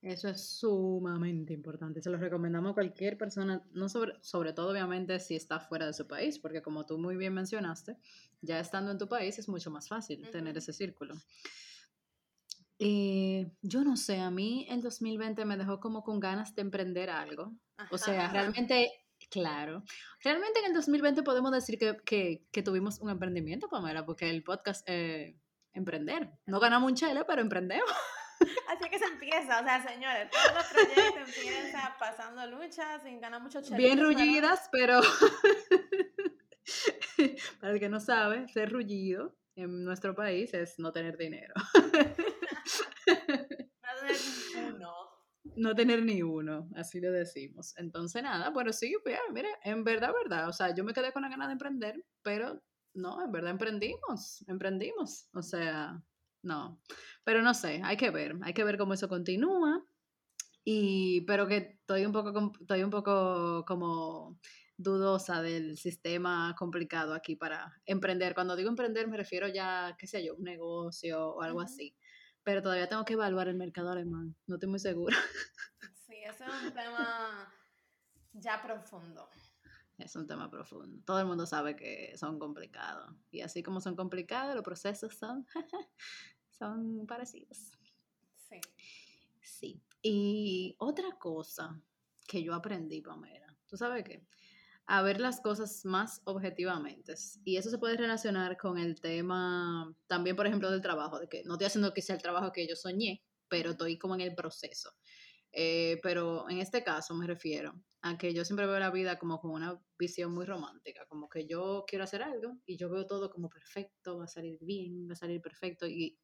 Eso 0.00 0.28
es 0.28 0.40
sumamente 0.40 1.52
importante. 1.52 2.00
Se 2.00 2.08
lo 2.08 2.18
recomendamos 2.18 2.70
a 2.70 2.74
cualquier 2.74 3.18
persona, 3.18 3.64
no 3.72 3.88
sobre, 3.88 4.12
sobre 4.22 4.52
todo 4.52 4.70
obviamente 4.70 5.18
si 5.18 5.34
está 5.34 5.58
fuera 5.58 5.86
de 5.86 5.92
su 5.92 6.06
país, 6.06 6.38
porque 6.38 6.62
como 6.62 6.86
tú 6.86 6.98
muy 6.98 7.16
bien 7.16 7.34
mencionaste, 7.34 7.96
ya 8.40 8.60
estando 8.60 8.92
en 8.92 8.98
tu 8.98 9.08
país 9.08 9.38
es 9.40 9.48
mucho 9.48 9.72
más 9.72 9.88
fácil 9.88 10.30
tener 10.30 10.56
ese 10.56 10.72
círculo. 10.72 11.16
Eh, 12.78 13.50
yo 13.62 13.82
no 13.82 13.96
sé, 13.96 14.20
a 14.20 14.30
mí 14.30 14.66
el 14.70 14.82
2020 14.82 15.44
me 15.44 15.56
dejó 15.56 15.80
como 15.80 16.02
con 16.02 16.20
ganas 16.20 16.54
de 16.54 16.62
emprender 16.62 17.10
algo. 17.10 17.52
O 17.90 17.98
sea, 17.98 18.30
realmente, 18.30 18.90
claro, 19.30 19.82
realmente 20.22 20.60
en 20.60 20.66
el 20.66 20.74
2020 20.74 21.22
podemos 21.22 21.50
decir 21.50 21.78
que, 21.78 22.44
que, 22.52 22.62
tuvimos 22.62 23.00
un 23.00 23.10
emprendimiento, 23.10 23.68
Pamela, 23.68 24.06
porque 24.06 24.30
el 24.30 24.44
podcast, 24.44 24.88
eh, 24.88 25.36
emprender. 25.72 26.30
No 26.46 26.60
ganamos 26.60 26.90
un 26.90 26.96
chile, 26.96 27.24
pero 27.26 27.42
emprendemos. 27.42 27.90
Así 28.68 28.88
que 28.88 28.98
se 28.98 29.06
empieza, 29.06 29.60
o 29.60 29.64
sea, 29.64 29.82
señores, 29.82 30.30
todos 30.30 30.54
los 30.54 30.64
proyectos 30.66 31.36
empiezan 31.36 31.92
pasando 31.98 32.46
luchas 32.46 33.02
sin 33.02 33.20
ganar 33.20 33.42
mucho 33.42 33.60
chile. 33.60 33.76
Bien 33.76 34.00
rullidas, 34.00 34.68
pero 34.70 35.00
para 37.60 37.72
el 37.72 37.80
que 37.80 37.88
no 37.88 37.98
sabe, 37.98 38.46
ser 38.48 38.70
rullido 38.70 39.36
en 39.56 39.84
nuestro 39.84 40.14
país 40.14 40.54
es 40.54 40.78
no 40.78 40.92
tener 40.92 41.16
dinero. 41.16 41.54
no 43.82 44.00
tener 44.00 44.20
ni 44.54 44.74
uno. 44.74 44.94
No 45.56 45.74
tener 45.74 46.02
ni 46.02 46.22
uno, 46.22 46.68
así 46.76 47.00
lo 47.00 47.10
decimos. 47.10 47.74
Entonces, 47.78 48.22
nada, 48.22 48.50
bueno, 48.50 48.72
sí, 48.72 48.94
pues, 49.02 49.18
mire, 49.32 49.48
en 49.64 49.82
verdad, 49.84 50.12
verdad, 50.12 50.48
o 50.48 50.52
sea, 50.52 50.74
yo 50.74 50.84
me 50.84 50.92
quedé 50.92 51.12
con 51.12 51.22
la 51.22 51.28
ganas 51.28 51.48
de 51.48 51.52
emprender, 51.52 52.04
pero 52.22 52.62
no, 52.94 53.24
en 53.24 53.32
verdad 53.32 53.52
emprendimos, 53.52 54.44
emprendimos, 54.46 55.28
o 55.32 55.42
sea, 55.42 56.02
no. 56.42 56.80
Pero 57.24 57.42
no 57.42 57.54
sé, 57.54 57.80
hay 57.84 57.96
que 57.96 58.10
ver, 58.10 58.36
hay 58.42 58.52
que 58.52 58.64
ver 58.64 58.78
cómo 58.78 58.94
eso 58.94 59.08
continúa. 59.08 59.84
Y, 60.64 61.22
pero 61.22 61.48
que 61.48 61.78
estoy 61.80 62.04
un 62.04 62.12
poco, 62.12 62.52
estoy 62.60 62.82
un 62.82 62.90
poco 62.90 63.64
como 63.66 64.38
dudosa 64.76 65.42
del 65.42 65.76
sistema 65.76 66.54
complicado 66.58 67.14
aquí 67.14 67.36
para 67.36 67.72
emprender. 67.86 68.34
Cuando 68.34 68.54
digo 68.54 68.68
emprender 68.68 69.08
me 69.08 69.16
refiero 69.16 69.48
ya, 69.48 69.96
qué 69.98 70.06
sé 70.06 70.24
yo, 70.24 70.36
un 70.36 70.44
negocio 70.44 71.30
o 71.30 71.42
algo 71.42 71.60
así. 71.60 71.96
Pero 72.48 72.62
todavía 72.62 72.88
tengo 72.88 73.04
que 73.04 73.12
evaluar 73.12 73.48
el 73.48 73.56
mercado 73.56 73.90
alemán, 73.90 74.34
no 74.46 74.54
estoy 74.54 74.70
muy 74.70 74.78
segura. 74.78 75.14
Sí, 76.06 76.14
ese 76.24 76.44
es 76.46 76.62
un 76.64 76.72
tema 76.72 77.52
ya 78.32 78.62
profundo. 78.62 79.28
Es 79.98 80.16
un 80.16 80.26
tema 80.26 80.50
profundo. 80.50 81.02
Todo 81.04 81.20
el 81.20 81.26
mundo 81.26 81.44
sabe 81.44 81.76
que 81.76 82.16
son 82.16 82.38
complicados. 82.38 83.14
Y 83.30 83.42
así 83.42 83.62
como 83.62 83.82
son 83.82 83.94
complicados, 83.94 84.54
los 84.54 84.64
procesos 84.64 85.14
son, 85.14 85.46
son 86.50 87.06
parecidos. 87.06 87.58
Sí. 88.48 88.60
Sí. 89.42 89.82
Y 90.00 90.74
otra 90.78 91.18
cosa 91.18 91.78
que 92.26 92.42
yo 92.42 92.54
aprendí, 92.54 93.02
Pamela, 93.02 93.54
¿tú 93.66 93.76
sabes 93.76 94.04
qué? 94.04 94.26
A 94.90 95.02
ver 95.02 95.20
las 95.20 95.42
cosas 95.42 95.84
más 95.84 96.22
objetivamente. 96.24 97.14
Y 97.44 97.58
eso 97.58 97.68
se 97.68 97.76
puede 97.76 97.98
relacionar 97.98 98.56
con 98.56 98.78
el 98.78 98.98
tema 99.02 99.94
también, 100.06 100.34
por 100.34 100.46
ejemplo, 100.46 100.70
del 100.70 100.80
trabajo, 100.80 101.20
de 101.20 101.28
que 101.28 101.44
no 101.44 101.54
estoy 101.54 101.66
haciendo 101.66 101.92
sea 101.94 102.16
el 102.16 102.22
trabajo 102.22 102.52
que 102.52 102.66
yo 102.66 102.74
soñé, 102.74 103.22
pero 103.48 103.72
estoy 103.72 103.98
como 103.98 104.14
en 104.14 104.22
el 104.22 104.34
proceso. 104.34 104.90
Eh, 105.52 106.00
pero 106.02 106.48
en 106.48 106.58
este 106.58 106.82
caso 106.82 107.14
me 107.14 107.26
refiero 107.26 107.74
a 108.00 108.16
que 108.16 108.32
yo 108.32 108.46
siempre 108.46 108.66
veo 108.66 108.78
la 108.78 108.90
vida 108.90 109.18
como 109.18 109.40
con 109.40 109.50
una 109.50 109.78
visión 109.98 110.32
muy 110.32 110.46
romántica, 110.46 111.04
como 111.06 111.28
que 111.28 111.46
yo 111.46 111.84
quiero 111.86 112.04
hacer 112.04 112.22
algo 112.22 112.56
y 112.64 112.78
yo 112.78 112.88
veo 112.88 113.06
todo 113.06 113.28
como 113.28 113.50
perfecto, 113.50 114.18
va 114.18 114.24
a 114.24 114.28
salir 114.28 114.58
bien, 114.62 115.06
va 115.06 115.12
a 115.12 115.16
salir 115.16 115.42
perfecto. 115.42 115.86
Y 115.86 116.18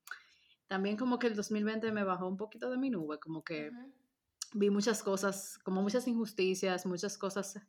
también 0.69 0.97
como 0.97 1.19
que 1.19 1.27
el 1.27 1.35
2020 1.37 1.93
me 1.93 2.03
bajó 2.03 2.27
un 2.27 2.39
poquito 2.39 2.71
de 2.71 2.79
mi 2.79 2.89
nube, 2.89 3.19
como 3.19 3.45
que 3.45 3.71
vi 4.55 4.71
muchas 4.71 5.03
cosas, 5.03 5.59
como 5.65 5.83
muchas 5.83 6.09
injusticias, 6.09 6.87
muchas 6.87 7.19
cosas 7.19 7.61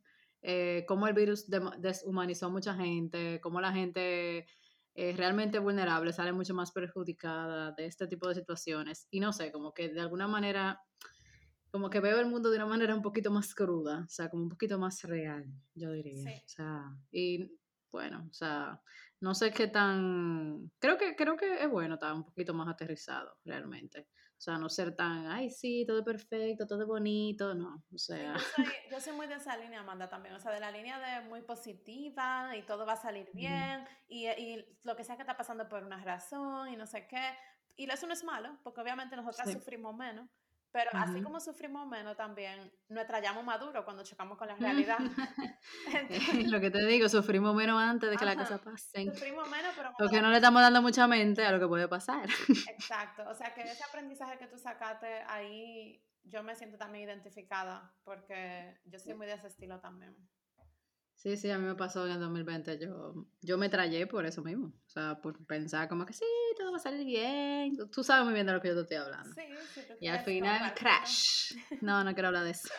eh, 0.48 0.86
cómo 0.88 1.08
el 1.08 1.16
virus 1.16 1.48
deshumanizó 1.80 2.46
a 2.46 2.50
mucha 2.50 2.76
gente, 2.76 3.40
cómo 3.42 3.60
la 3.60 3.72
gente 3.72 4.46
eh, 4.94 5.14
realmente 5.18 5.58
vulnerable 5.58 6.14
sale 6.14 6.34
mucho 6.34 6.54
más 6.54 6.72
perjudicada 6.72 7.72
de 7.72 7.88
este 7.88 8.08
tipo 8.08 8.28
de 8.28 8.36
situaciones. 8.36 9.08
Y 9.10 9.20
no 9.20 9.34
sé, 9.34 9.52
como 9.52 9.74
que 9.74 9.90
de 9.90 10.02
alguna 10.02 10.28
manera, 10.28 10.80
como 11.72 11.90
que 11.90 12.00
veo 12.00 12.20
el 12.20 12.28
mundo 12.28 12.52
de 12.52 12.58
una 12.58 12.68
manera 12.68 12.94
un 12.94 13.02
poquito 13.02 13.32
más 13.32 13.56
cruda, 13.56 14.04
o 14.06 14.10
sea, 14.10 14.30
como 14.30 14.44
un 14.44 14.50
poquito 14.50 14.78
más 14.78 15.02
real, 15.02 15.46
yo 15.74 15.92
diría. 15.92 16.22
O 16.22 16.48
sea, 16.48 16.96
y 17.12 17.52
bueno, 17.92 18.28
o 18.30 18.34
sea, 18.34 18.80
no 19.22 19.34
sé 19.34 19.52
qué 19.52 19.68
tan, 19.68 20.72
creo 20.78 21.00
que, 21.00 21.16
creo 21.16 21.36
que 21.38 21.64
es 21.64 21.70
bueno 21.72 21.96
estar 21.96 22.14
un 22.14 22.24
poquito 22.24 22.54
más 22.54 22.68
aterrizado 22.68 23.36
realmente. 23.46 24.10
O 24.38 24.42
sea, 24.46 24.58
no 24.58 24.70
ser 24.70 24.96
tan, 24.96 25.28
ay, 25.28 25.50
sí, 25.50 25.86
todo 25.88 26.04
perfecto, 26.04 26.68
todo 26.68 26.86
bonito, 26.86 27.56
no. 27.56 27.84
O 27.94 27.98
sea. 27.98 28.36
yo, 28.92 29.00
soy, 29.00 29.14
muy 29.14 29.28
de 29.28 29.36
esa 29.36 29.58
línea, 29.58 29.80
Amanda, 29.80 30.10
también. 30.10 30.36
O 30.36 30.40
sea, 30.40 30.52
de 30.52 30.60
la 30.60 30.72
línea 30.72 31.00
de 31.00 31.28
muy 31.28 31.42
positiva 31.42 32.56
y 32.56 32.62
todo 32.64 32.86
va 32.86 32.94
a 32.94 32.98
salir 32.98 33.30
bien 33.34 33.86
y, 34.08 34.28
y, 34.28 34.80
lo 34.84 34.96
que 34.96 35.04
sea 35.04 35.16
que 35.16 35.22
está 35.24 35.38
pasando 35.38 35.68
por 35.70 35.84
una 35.84 36.04
razón 36.04 36.70
y 36.70 36.76
no 36.76 36.86
sé 36.86 37.08
qué. 37.08 37.36
Y 37.78 37.90
eso 37.90 38.08
no 38.08 38.14
es 38.14 38.24
malo, 38.24 38.58
porque 38.64 38.82
obviamente 38.82 39.16
nosotras 39.16 39.52
sufrimos 39.52 39.96
menos. 39.96 40.30
Pero 40.76 40.92
así 40.92 41.22
como 41.22 41.40
sufrimos 41.40 41.88
menos 41.88 42.18
también, 42.18 42.70
nuestra 42.90 43.22
llamo 43.22 43.42
maduro 43.44 43.86
cuando 43.86 44.04
chocamos 44.04 44.38
con 44.38 44.50
la 44.50 44.56
realidad. 44.60 44.98
lo 46.48 46.60
que 46.60 46.70
te 46.70 46.86
digo, 46.86 47.08
sufrimos 47.08 47.56
menos 47.56 47.82
antes 47.82 48.12
de 48.12 48.18
que 48.18 48.26
las 48.26 48.36
cosas 48.36 48.60
pasen. 48.60 49.14
Sufrimos 49.14 49.50
menos, 49.50 49.74
pero... 49.78 49.94
Porque 49.98 50.22
no 50.22 50.30
le 50.30 50.36
estamos 50.36 50.62
dando 50.62 50.82
mucha 50.82 51.08
mente 51.08 51.46
a 51.46 51.54
lo 51.54 51.62
que 51.62 51.68
puede 51.68 51.88
pasar. 51.88 52.28
Exacto, 52.68 53.24
o 53.30 53.34
sea 53.34 53.54
que 53.54 53.62
ese 53.62 53.86
aprendizaje 53.86 54.38
que 54.38 54.48
tú 54.48 54.58
sacaste 54.58 55.08
ahí, 55.30 56.04
yo 56.26 56.44
me 56.44 56.58
siento 56.58 56.78
también 56.78 57.06
identificada, 57.06 57.96
porque 58.04 58.78
yo 58.84 59.00
soy 59.00 59.14
muy 59.14 59.28
de 59.28 59.36
ese 59.36 59.48
estilo 59.48 59.80
también. 59.80 60.14
Sí, 61.26 61.38
sí, 61.38 61.50
a 61.50 61.58
mí 61.58 61.66
me 61.66 61.74
pasó 61.74 62.06
en 62.06 62.12
el 62.12 62.20
2020. 62.20 62.78
Yo, 62.78 63.26
yo 63.42 63.58
me 63.58 63.68
trayé 63.68 64.06
por 64.06 64.28
eso 64.28 64.44
mismo. 64.44 64.68
O 64.68 64.90
sea, 64.90 65.20
por 65.24 65.44
pensar 65.48 65.90
como 65.90 66.06
que 66.06 66.14
sí, 66.14 66.24
todo 66.56 66.70
va 66.70 66.78
a 66.78 66.80
salir 66.80 67.04
bien. 67.04 67.76
Tú 67.92 68.04
sabes 68.04 68.26
muy 68.26 68.36
bien 68.36 68.46
de 68.46 68.54
lo 68.54 68.62
que 68.62 68.68
yo 68.68 68.76
te 68.76 68.82
estoy 68.82 68.98
hablando. 68.98 69.34
Sí, 69.34 69.42
sí. 69.74 69.82
Y 70.02 70.08
al 70.08 70.20
final, 70.20 70.72
crash. 70.76 71.56
No, 71.82 72.04
no 72.04 72.14
quiero 72.14 72.28
hablar 72.28 72.44
de 72.44 72.52
eso. 72.52 72.70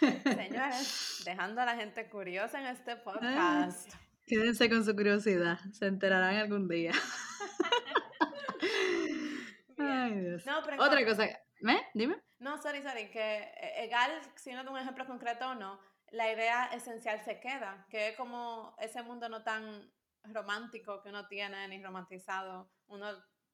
Señores, 0.00 1.22
dejando 1.24 1.60
a 1.60 1.66
la 1.66 1.76
gente 1.76 2.08
curiosa 2.08 2.58
en 2.58 2.66
este 2.66 2.96
podcast. 3.04 3.88
quédense 4.26 4.68
con 4.68 4.84
su 4.84 4.96
curiosidad. 4.96 5.60
Se 5.74 5.86
enterarán 5.86 6.34
algún 6.34 6.66
día. 6.66 6.90
Ay, 9.78 10.20
Dios. 10.22 10.42
Otra 10.80 11.06
cosa. 11.06 11.28
¿Me? 11.60 11.86
Dime. 11.94 12.20
No, 12.40 12.60
sorry, 12.60 12.82
sorry. 12.82 13.12
Que 13.12 13.48
igual, 13.84 14.10
eh, 14.10 14.28
si 14.34 14.50
no 14.50 14.62
tengo 14.62 14.74
un 14.74 14.80
ejemplo 14.80 15.06
concreto 15.06 15.50
o 15.50 15.54
no, 15.54 15.78
la 16.16 16.32
idea 16.32 16.66
esencial 16.72 17.22
se 17.24 17.38
queda, 17.40 17.86
que 17.90 18.08
es 18.08 18.16
como 18.16 18.74
ese 18.78 19.02
mundo 19.02 19.28
no 19.28 19.42
tan 19.42 19.92
romántico 20.24 21.02
que 21.02 21.10
uno 21.10 21.28
tiene 21.28 21.68
ni 21.68 21.82
romantizado, 21.82 22.70
uno 22.86 23.06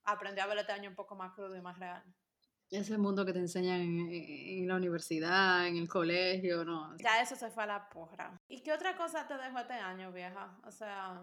aprendió 0.04 0.44
a 0.44 0.46
ver 0.46 0.58
este 0.58 0.72
año 0.72 0.90
un 0.90 0.96
poco 0.96 1.16
más 1.16 1.32
crudo 1.32 1.56
y 1.56 1.60
más 1.60 1.78
real. 1.78 2.02
Ese 2.70 2.96
mundo 2.96 3.26
que 3.26 3.34
te 3.34 3.38
enseñan 3.38 3.80
en, 3.80 4.66
la 4.66 4.76
universidad, 4.76 5.66
en 5.66 5.76
el 5.76 5.88
colegio, 5.88 6.64
no. 6.64 6.96
Ya 6.96 7.20
eso 7.20 7.36
se 7.36 7.50
fue 7.50 7.64
a 7.64 7.66
la 7.66 7.88
porra. 7.90 8.40
¿Y 8.48 8.62
qué 8.62 8.72
otra 8.72 8.96
cosa 8.96 9.26
te 9.26 9.36
dejó 9.36 9.58
este 9.58 9.74
año, 9.74 10.10
vieja? 10.10 10.58
O 10.64 10.70
sea, 10.70 11.20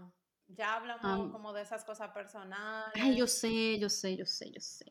ya 0.49 0.75
hablamos 0.75 1.31
como 1.31 1.53
de 1.53 1.61
esas 1.61 1.85
cosas 1.85 2.09
personales. 2.11 2.91
Ay, 2.95 3.15
yo 3.15 3.27
sé, 3.27 3.77
yo 3.79 3.89
sé, 3.89 4.17
yo 4.17 4.25
sé, 4.25 4.51
yo 4.51 4.59
sé. 4.59 4.85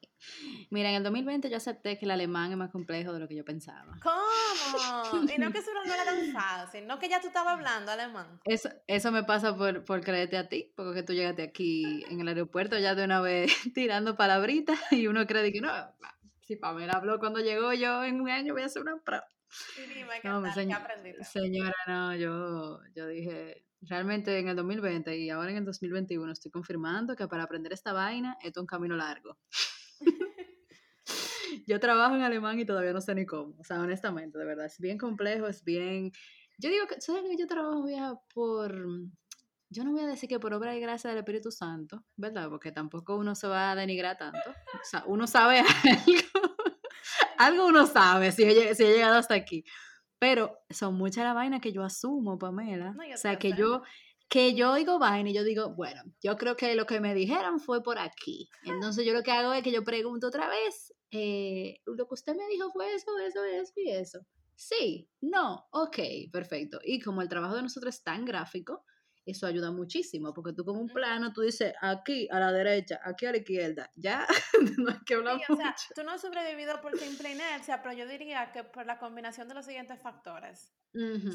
Mira, 0.70 0.90
en 0.90 0.96
el 0.96 1.02
2020 1.02 1.50
yo 1.50 1.56
acepté 1.56 1.98
que 1.98 2.04
el 2.04 2.10
alemán 2.12 2.50
es 2.50 2.56
más 2.56 2.70
complejo 2.70 3.12
de 3.12 3.20
lo 3.20 3.28
que 3.28 3.34
yo 3.34 3.44
pensaba. 3.44 3.98
¿Cómo? 4.02 5.22
y 5.28 5.38
no 5.38 5.52
que 5.52 5.58
eso 5.58 5.70
no 5.74 5.92
era 5.92 6.04
tan 6.04 6.32
fácil, 6.32 6.86
no 6.86 6.98
que 6.98 7.08
ya 7.08 7.20
tú 7.20 7.28
estabas 7.28 7.54
hablando 7.54 7.90
alemán. 7.90 8.40
Eso, 8.44 8.68
eso 8.86 9.10
me 9.12 9.24
pasa 9.24 9.56
por, 9.56 9.84
por 9.84 10.00
creerte 10.02 10.36
a 10.36 10.48
ti, 10.48 10.72
porque 10.76 11.02
tú 11.02 11.12
llegaste 11.12 11.42
aquí 11.42 12.04
en 12.08 12.20
el 12.20 12.28
aeropuerto 12.28 12.78
ya 12.78 12.94
de 12.94 13.04
una 13.04 13.20
vez 13.20 13.52
tirando 13.74 14.16
palabritas 14.16 14.78
y 14.92 15.06
uno 15.06 15.26
cree 15.26 15.52
que 15.52 15.60
no, 15.60 15.70
si 16.42 16.56
Pamela 16.56 16.94
habló 16.94 17.18
cuando 17.18 17.40
llegó 17.40 17.72
yo 17.72 18.04
en 18.04 18.20
un 18.20 18.30
año 18.30 18.54
voy 18.54 18.62
a 18.62 18.66
hacer 18.66 18.82
una 18.82 18.96
prueba. 18.98 19.28
Y 19.76 19.94
dime, 19.94 20.20
¿qué, 20.20 20.28
no, 20.28 20.42
tal? 20.42 20.66
¿Qué 20.66 20.72
aprendiste? 20.72 21.24
Señora, 21.24 21.74
no, 21.86 22.14
yo, 22.14 22.80
yo 22.94 23.06
dije, 23.06 23.64
realmente 23.82 24.38
en 24.38 24.48
el 24.48 24.56
2020 24.56 25.16
y 25.18 25.30
ahora 25.30 25.50
en 25.50 25.58
el 25.58 25.64
2021 25.64 26.32
estoy 26.32 26.50
confirmando 26.50 27.14
que 27.16 27.28
para 27.28 27.44
aprender 27.44 27.72
esta 27.72 27.92
vaina 27.92 28.36
es 28.42 28.56
un 28.56 28.66
camino 28.66 28.96
largo. 28.96 29.38
yo 31.66 31.80
trabajo 31.80 32.14
en 32.16 32.22
alemán 32.22 32.58
y 32.58 32.64
todavía 32.64 32.92
no 32.92 33.00
sé 33.00 33.14
ni 33.14 33.26
cómo, 33.26 33.54
o 33.58 33.64
sea, 33.64 33.80
honestamente, 33.80 34.38
de 34.38 34.44
verdad, 34.44 34.66
es 34.66 34.78
bien 34.78 34.98
complejo, 34.98 35.46
es 35.46 35.64
bien... 35.64 36.12
Yo 36.58 36.70
digo 36.70 36.86
que, 36.88 37.00
¿sabes 37.00 37.22
que 37.22 37.36
yo 37.36 37.46
trabajo 37.46 37.88
ya 37.88 38.14
por... 38.34 38.74
Yo 39.70 39.84
no 39.84 39.92
voy 39.92 40.00
a 40.00 40.06
decir 40.06 40.28
que 40.28 40.40
por 40.40 40.54
obra 40.54 40.74
y 40.74 40.80
gracia 40.80 41.10
del 41.10 41.18
Espíritu 41.18 41.52
Santo, 41.52 42.02
¿verdad? 42.16 42.48
Porque 42.48 42.72
tampoco 42.72 43.16
uno 43.16 43.34
se 43.34 43.46
va 43.46 43.70
a 43.70 43.74
denigrar 43.76 44.16
tanto. 44.16 44.50
O 44.50 44.84
sea, 44.84 45.04
uno 45.06 45.26
sabe 45.26 45.60
algo. 46.06 46.56
algo 47.36 47.66
uno 47.66 47.86
sabe 47.86 48.32
si 48.32 48.44
he, 48.44 48.74
si 48.74 48.84
he 48.84 48.94
llegado 48.94 49.16
hasta 49.16 49.34
aquí. 49.34 49.64
Pero 50.18 50.58
son 50.70 50.94
muchas 50.94 51.24
las 51.24 51.34
vainas 51.34 51.60
que 51.60 51.72
yo 51.72 51.82
asumo, 51.82 52.38
Pamela. 52.38 52.94
o 53.14 53.16
sea, 53.16 53.38
que 53.38 53.52
yo, 53.52 53.82
que 54.28 54.54
yo 54.54 54.72
oigo 54.72 54.98
vaina 54.98 55.30
y 55.30 55.34
yo 55.34 55.44
digo, 55.44 55.74
bueno, 55.74 56.02
yo 56.22 56.36
creo 56.36 56.56
que 56.56 56.74
lo 56.74 56.86
que 56.86 57.00
me 57.00 57.14
dijeron 57.14 57.60
fue 57.60 57.82
por 57.82 57.98
aquí. 57.98 58.48
Entonces 58.64 59.06
yo 59.06 59.12
lo 59.12 59.22
que 59.22 59.30
hago 59.30 59.52
es 59.52 59.62
que 59.62 59.72
yo 59.72 59.84
pregunto 59.84 60.26
otra 60.26 60.48
vez, 60.48 60.92
eh, 61.10 61.80
lo 61.86 62.06
que 62.06 62.14
usted 62.14 62.34
me 62.34 62.48
dijo 62.48 62.70
fue 62.70 62.94
eso, 62.94 63.18
eso, 63.18 63.44
eso 63.44 63.72
y 63.76 63.90
eso. 63.90 64.20
Sí, 64.54 65.08
no, 65.20 65.68
ok, 65.70 65.98
perfecto. 66.32 66.80
Y 66.82 67.00
como 67.00 67.22
el 67.22 67.28
trabajo 67.28 67.54
de 67.54 67.62
nosotros 67.62 67.94
es 67.94 68.02
tan 68.02 68.24
gráfico, 68.24 68.84
eso 69.30 69.46
ayuda 69.46 69.70
muchísimo, 69.70 70.32
porque 70.32 70.52
tú 70.52 70.64
como 70.64 70.80
un 70.80 70.88
plano, 70.88 71.32
tú 71.32 71.42
dices 71.42 71.74
aquí 71.80 72.28
a 72.30 72.40
la 72.40 72.52
derecha, 72.52 73.00
aquí 73.04 73.26
a 73.26 73.32
la 73.32 73.38
izquierda, 73.38 73.90
ya 73.96 74.26
no 74.78 74.90
hay 74.90 74.98
que 75.04 75.14
hablar 75.14 75.40
o 75.48 75.56
sea, 75.56 75.74
tú 75.94 76.02
no 76.02 76.12
has 76.12 76.20
sobrevivido 76.20 76.80
por 76.80 76.96
simple 76.98 77.32
inercia, 77.32 77.82
pero 77.82 77.94
yo 77.94 78.06
diría 78.06 78.50
que 78.52 78.64
por 78.64 78.86
la 78.86 78.98
combinación 78.98 79.48
de 79.48 79.54
los 79.54 79.66
siguientes 79.66 80.00
factores. 80.00 80.72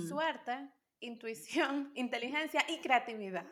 Suerte, 0.07 0.69
intuición, 0.99 1.91
inteligencia 1.95 2.65
y 2.67 2.79
creatividad. 2.79 3.45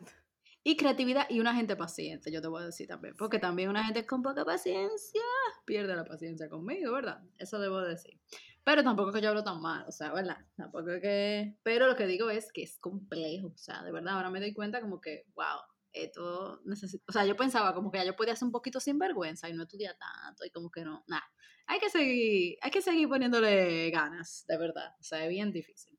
Y 0.63 0.77
creatividad 0.77 1.27
y 1.29 1.39
una 1.39 1.55
gente 1.55 1.75
paciente, 1.75 2.31
yo 2.31 2.41
te 2.41 2.47
voy 2.47 2.61
a 2.61 2.65
decir 2.67 2.87
también, 2.87 3.15
porque 3.17 3.39
también 3.39 3.69
una 3.69 3.83
gente 3.83 4.05
con 4.05 4.21
poca 4.21 4.45
paciencia 4.45 5.21
pierde 5.65 5.95
la 5.95 6.05
paciencia 6.05 6.49
conmigo, 6.49 6.93
¿verdad? 6.93 7.19
Eso 7.37 7.57
debo 7.59 7.81
decir. 7.81 8.19
Pero 8.63 8.83
tampoco 8.83 9.09
es 9.09 9.15
que 9.15 9.21
yo 9.21 9.29
hablo 9.29 9.43
tan 9.43 9.59
mal, 9.59 9.85
o 9.87 9.91
sea, 9.91 10.13
¿verdad? 10.13 10.37
Tampoco 10.55 10.91
es 10.91 11.01
que... 11.01 11.57
Pero 11.63 11.87
lo 11.87 11.95
que 11.95 12.05
digo 12.05 12.29
es 12.29 12.51
que 12.51 12.63
es 12.63 12.77
complejo, 12.79 13.47
o 13.47 13.57
sea, 13.57 13.83
de 13.83 13.91
verdad, 13.91 14.15
ahora 14.15 14.29
me 14.29 14.39
doy 14.39 14.53
cuenta 14.53 14.81
como 14.81 15.01
que, 15.01 15.25
wow, 15.33 15.59
esto 15.91 16.61
necesito... 16.65 17.03
O 17.07 17.11
sea, 17.11 17.25
yo 17.25 17.35
pensaba 17.35 17.73
como 17.73 17.91
que 17.91 17.97
ya 17.97 18.05
yo 18.05 18.15
podía 18.15 18.33
hacer 18.33 18.45
un 18.45 18.51
poquito 18.51 18.79
sin 18.79 18.99
vergüenza 18.99 19.49
y 19.49 19.53
no 19.53 19.63
estudiar 19.63 19.95
tanto 19.97 20.45
y 20.45 20.51
como 20.51 20.69
que 20.69 20.85
no, 20.85 21.03
nada. 21.07 21.25
Hay 21.67 21.79
que 21.79 21.89
seguir, 21.89 22.57
hay 22.61 22.71
que 22.71 22.81
seguir 22.81 23.09
poniéndole 23.09 23.89
ganas, 23.89 24.45
de 24.47 24.57
verdad. 24.57 24.95
O 24.99 25.03
sea, 25.03 25.23
es 25.23 25.29
bien 25.29 25.51
difícil. 25.51 25.97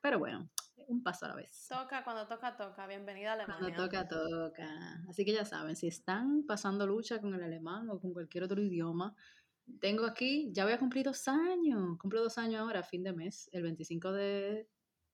Pero 0.00 0.18
bueno, 0.18 0.50
un 0.90 1.02
paso 1.02 1.26
a 1.26 1.28
la 1.28 1.36
vez. 1.36 1.66
Toca 1.68 2.02
cuando 2.02 2.26
toca, 2.26 2.56
toca. 2.56 2.86
Bienvenida 2.86 3.30
a 3.30 3.34
Alemania. 3.34 3.58
Cuando 3.60 3.84
toca, 3.84 4.08
toca. 4.08 5.02
Así 5.08 5.24
que 5.24 5.32
ya 5.32 5.44
saben, 5.44 5.76
si 5.76 5.86
están 5.86 6.44
pasando 6.46 6.86
lucha 6.86 7.20
con 7.20 7.34
el 7.34 7.42
alemán 7.42 7.88
o 7.90 8.00
con 8.00 8.12
cualquier 8.12 8.44
otro 8.44 8.60
idioma, 8.60 9.14
tengo 9.78 10.06
aquí, 10.06 10.50
ya 10.52 10.64
voy 10.64 10.72
a 10.72 10.78
cumplir 10.78 11.04
dos 11.04 11.28
años, 11.28 11.98
cumplo 11.98 12.22
dos 12.22 12.38
años 12.38 12.60
ahora, 12.60 12.82
fin 12.82 13.02
de 13.02 13.12
mes, 13.12 13.50
el 13.52 13.62
25 13.62 14.12
de, 14.12 14.66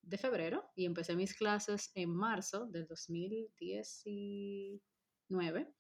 de 0.03 0.19
febrero, 0.19 0.71
y 0.75 0.85
empecé 0.85 1.17
mis 1.17 1.35
clases 1.35 1.91
en 1.95 2.11
marzo 2.11 2.67
del 2.67 2.87
2019. 2.87 5.75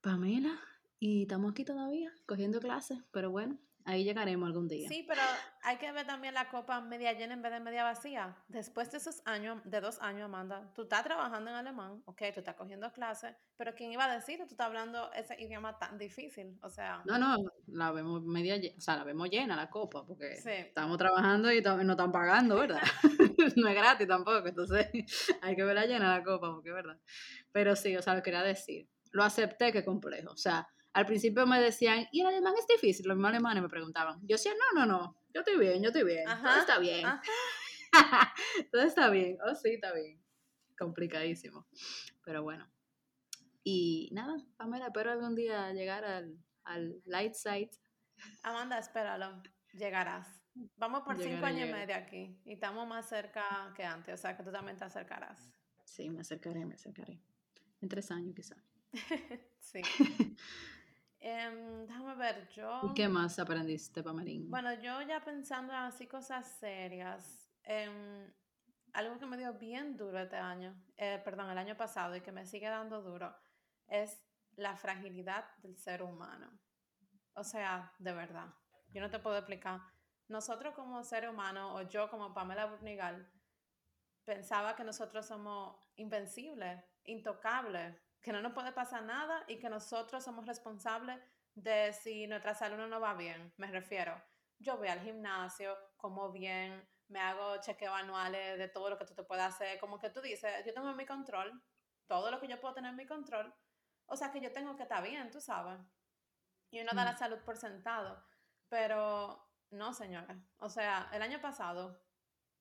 Pamela, 0.00 0.60
y 0.98 1.22
estamos 1.22 1.50
aquí 1.50 1.64
todavía 1.64 2.12
cogiendo 2.26 2.60
clases, 2.60 2.98
pero 3.10 3.30
bueno, 3.30 3.58
Ahí 3.86 4.02
llegaremos 4.02 4.48
algún 4.48 4.66
día. 4.66 4.88
Sí, 4.88 5.04
pero 5.06 5.22
hay 5.62 5.76
que 5.76 5.92
ver 5.92 6.04
también 6.06 6.34
la 6.34 6.48
copa 6.48 6.80
media 6.80 7.12
llena 7.12 7.34
en 7.34 7.42
vez 7.42 7.52
de 7.52 7.60
media 7.60 7.84
vacía. 7.84 8.36
Después 8.48 8.90
de 8.90 8.98
esos 8.98 9.22
años, 9.24 9.60
de 9.64 9.80
dos 9.80 10.00
años, 10.00 10.24
Amanda, 10.24 10.72
tú 10.74 10.82
estás 10.82 11.04
trabajando 11.04 11.50
en 11.50 11.56
alemán, 11.56 12.02
ok, 12.04 12.22
tú 12.34 12.40
estás 12.40 12.56
cogiendo 12.56 12.92
clases, 12.92 13.36
pero 13.56 13.74
¿quién 13.76 13.92
iba 13.92 14.04
a 14.04 14.12
decir 14.12 14.38
que 14.38 14.44
tú 14.44 14.54
estás 14.54 14.66
hablando 14.66 15.12
ese 15.12 15.40
idioma 15.40 15.78
tan 15.78 15.98
difícil? 15.98 16.58
O 16.62 16.68
sea... 16.68 17.02
No, 17.06 17.16
no, 17.16 17.36
la 17.68 17.92
vemos 17.92 18.24
media 18.24 18.56
o 18.76 18.80
sea, 18.80 18.96
la 18.96 19.04
vemos 19.04 19.30
llena 19.30 19.54
la 19.54 19.70
copa, 19.70 20.04
porque 20.04 20.32
estamos 20.32 20.98
trabajando 20.98 21.52
y 21.52 21.62
no 21.62 21.92
están 21.92 22.10
pagando, 22.10 22.58
¿verdad? 22.58 22.82
no 23.56 23.68
es 23.68 23.74
gratis 23.74 24.08
tampoco, 24.08 24.48
entonces 24.48 24.88
hay 25.42 25.54
que 25.54 25.62
verla 25.62 25.86
llena 25.86 26.18
la 26.18 26.24
copa, 26.24 26.52
porque 26.52 26.70
es 26.70 26.74
verdad. 26.74 26.98
Pero 27.52 27.76
sí, 27.76 27.96
o 27.96 28.02
sea, 28.02 28.16
lo 28.16 28.22
quería 28.22 28.42
decir. 28.42 28.88
Lo 29.12 29.22
acepté 29.22 29.72
que 29.72 29.84
complejo, 29.84 30.32
o 30.32 30.36
sea 30.36 30.68
al 30.96 31.04
principio 31.04 31.46
me 31.46 31.60
decían, 31.60 32.08
¿y 32.10 32.22
el 32.22 32.26
alemán 32.26 32.54
es 32.58 32.66
difícil? 32.66 33.06
Los 33.06 33.18
mismos 33.18 33.28
alemanes 33.28 33.62
me 33.62 33.68
preguntaban. 33.68 34.18
Yo 34.22 34.36
decía, 34.36 34.52
no, 34.54 34.80
no, 34.80 34.86
no, 34.86 35.20
yo 35.34 35.42
estoy 35.42 35.58
bien, 35.58 35.82
yo 35.82 35.88
estoy 35.88 36.04
bien, 36.04 36.24
todo 36.24 36.58
está 36.58 36.78
bien. 36.78 37.06
todo 38.72 38.80
está 38.80 39.10
bien, 39.10 39.36
oh 39.46 39.54
sí, 39.54 39.74
está 39.74 39.92
bien. 39.92 40.18
Complicadísimo. 40.78 41.66
Pero 42.24 42.42
bueno. 42.42 42.66
Y 43.62 44.08
nada, 44.12 44.36
Pamela, 44.56 44.86
espero 44.86 45.12
algún 45.12 45.34
día 45.34 45.70
llegar 45.74 46.02
al, 46.02 46.38
al 46.64 47.02
light 47.04 47.34
side. 47.34 47.72
Amanda, 48.42 48.78
espéralo, 48.78 49.42
llegarás. 49.74 50.42
Vamos 50.76 51.02
por 51.02 51.18
cinco 51.18 51.44
años 51.44 51.68
y 51.68 51.72
medio 51.72 51.94
aquí 51.94 52.40
y 52.46 52.54
estamos 52.54 52.88
más 52.88 53.06
cerca 53.06 53.70
que 53.76 53.84
antes, 53.84 54.14
o 54.14 54.16
sea 54.16 54.34
que 54.34 54.42
tú 54.42 54.50
también 54.50 54.78
te 54.78 54.84
acercarás. 54.84 55.52
Sí, 55.84 56.08
me 56.08 56.20
acercaré, 56.20 56.64
me 56.64 56.76
acercaré. 56.76 57.20
En 57.82 57.88
tres 57.90 58.10
años 58.10 58.34
quizás. 58.34 58.64
sí. 59.60 59.82
Em, 61.28 61.88
déjame 61.88 62.14
ver, 62.14 62.48
yo... 62.50 62.82
¿Y 62.84 62.94
qué 62.94 63.08
más 63.08 63.36
aprendiste, 63.40 64.00
Pamelín? 64.00 64.48
Bueno, 64.48 64.72
yo 64.74 65.02
ya 65.02 65.24
pensando 65.24 65.72
en 65.72 65.80
así 65.80 66.06
cosas 66.06 66.46
serias, 66.60 67.50
em, 67.64 68.32
algo 68.92 69.18
que 69.18 69.26
me 69.26 69.36
dio 69.36 69.52
bien 69.54 69.96
duro 69.96 70.20
este 70.20 70.36
año, 70.36 70.80
eh, 70.96 71.20
perdón, 71.24 71.50
el 71.50 71.58
año 71.58 71.76
pasado 71.76 72.14
y 72.14 72.20
que 72.20 72.30
me 72.30 72.46
sigue 72.46 72.68
dando 72.68 73.02
duro, 73.02 73.34
es 73.88 74.22
la 74.52 74.76
fragilidad 74.76 75.46
del 75.64 75.76
ser 75.76 76.00
humano. 76.04 76.60
O 77.34 77.42
sea, 77.42 77.92
de 77.98 78.12
verdad, 78.12 78.54
yo 78.92 79.00
no 79.00 79.10
te 79.10 79.18
puedo 79.18 79.36
explicar. 79.36 79.80
Nosotros 80.28 80.76
como 80.76 81.02
ser 81.02 81.28
humano, 81.28 81.74
o 81.74 81.82
yo 81.82 82.08
como 82.08 82.34
Pamela 82.34 82.66
Burnigal, 82.66 83.28
pensaba 84.24 84.76
que 84.76 84.84
nosotros 84.84 85.26
somos 85.26 85.76
invencibles, 85.96 86.84
intocables, 87.02 87.96
que 88.26 88.32
no 88.32 88.42
nos 88.42 88.54
puede 88.54 88.72
pasar 88.72 89.04
nada 89.04 89.44
y 89.46 89.56
que 89.56 89.70
nosotros 89.70 90.24
somos 90.24 90.46
responsables 90.46 91.16
de 91.54 91.92
si 91.92 92.26
nuestra 92.26 92.54
salud 92.54 92.88
no 92.88 92.98
va 92.98 93.14
bien. 93.14 93.54
Me 93.56 93.68
refiero, 93.68 94.20
yo 94.58 94.76
voy 94.76 94.88
al 94.88 94.98
gimnasio, 94.98 95.78
como 95.96 96.32
bien, 96.32 96.84
me 97.06 97.20
hago 97.20 97.60
chequeo 97.60 97.94
anuales 97.94 98.58
de 98.58 98.66
todo 98.66 98.90
lo 98.90 98.98
que 98.98 99.04
tú 99.04 99.14
te 99.14 99.22
puedas 99.22 99.54
hacer, 99.54 99.78
como 99.78 100.00
que 100.00 100.10
tú 100.10 100.20
dices, 100.20 100.66
yo 100.66 100.74
tengo 100.74 100.92
mi 100.94 101.06
control, 101.06 101.62
todo 102.08 102.32
lo 102.32 102.40
que 102.40 102.48
yo 102.48 102.60
puedo 102.60 102.74
tener 102.74 102.90
en 102.90 102.96
mi 102.96 103.06
control, 103.06 103.54
o 104.06 104.16
sea 104.16 104.32
que 104.32 104.40
yo 104.40 104.52
tengo 104.52 104.74
que 104.74 104.82
estar 104.82 105.04
bien, 105.04 105.30
tú 105.30 105.40
sabes. 105.40 105.78
Y 106.72 106.80
uno 106.80 106.90
da 106.96 107.04
la 107.04 107.12
mm. 107.12 107.18
salud 107.18 107.38
por 107.44 107.56
sentado, 107.56 108.24
pero 108.68 109.40
no, 109.70 109.94
señora. 109.94 110.36
O 110.58 110.68
sea, 110.68 111.10
el 111.12 111.22
año 111.22 111.40
pasado, 111.40 112.02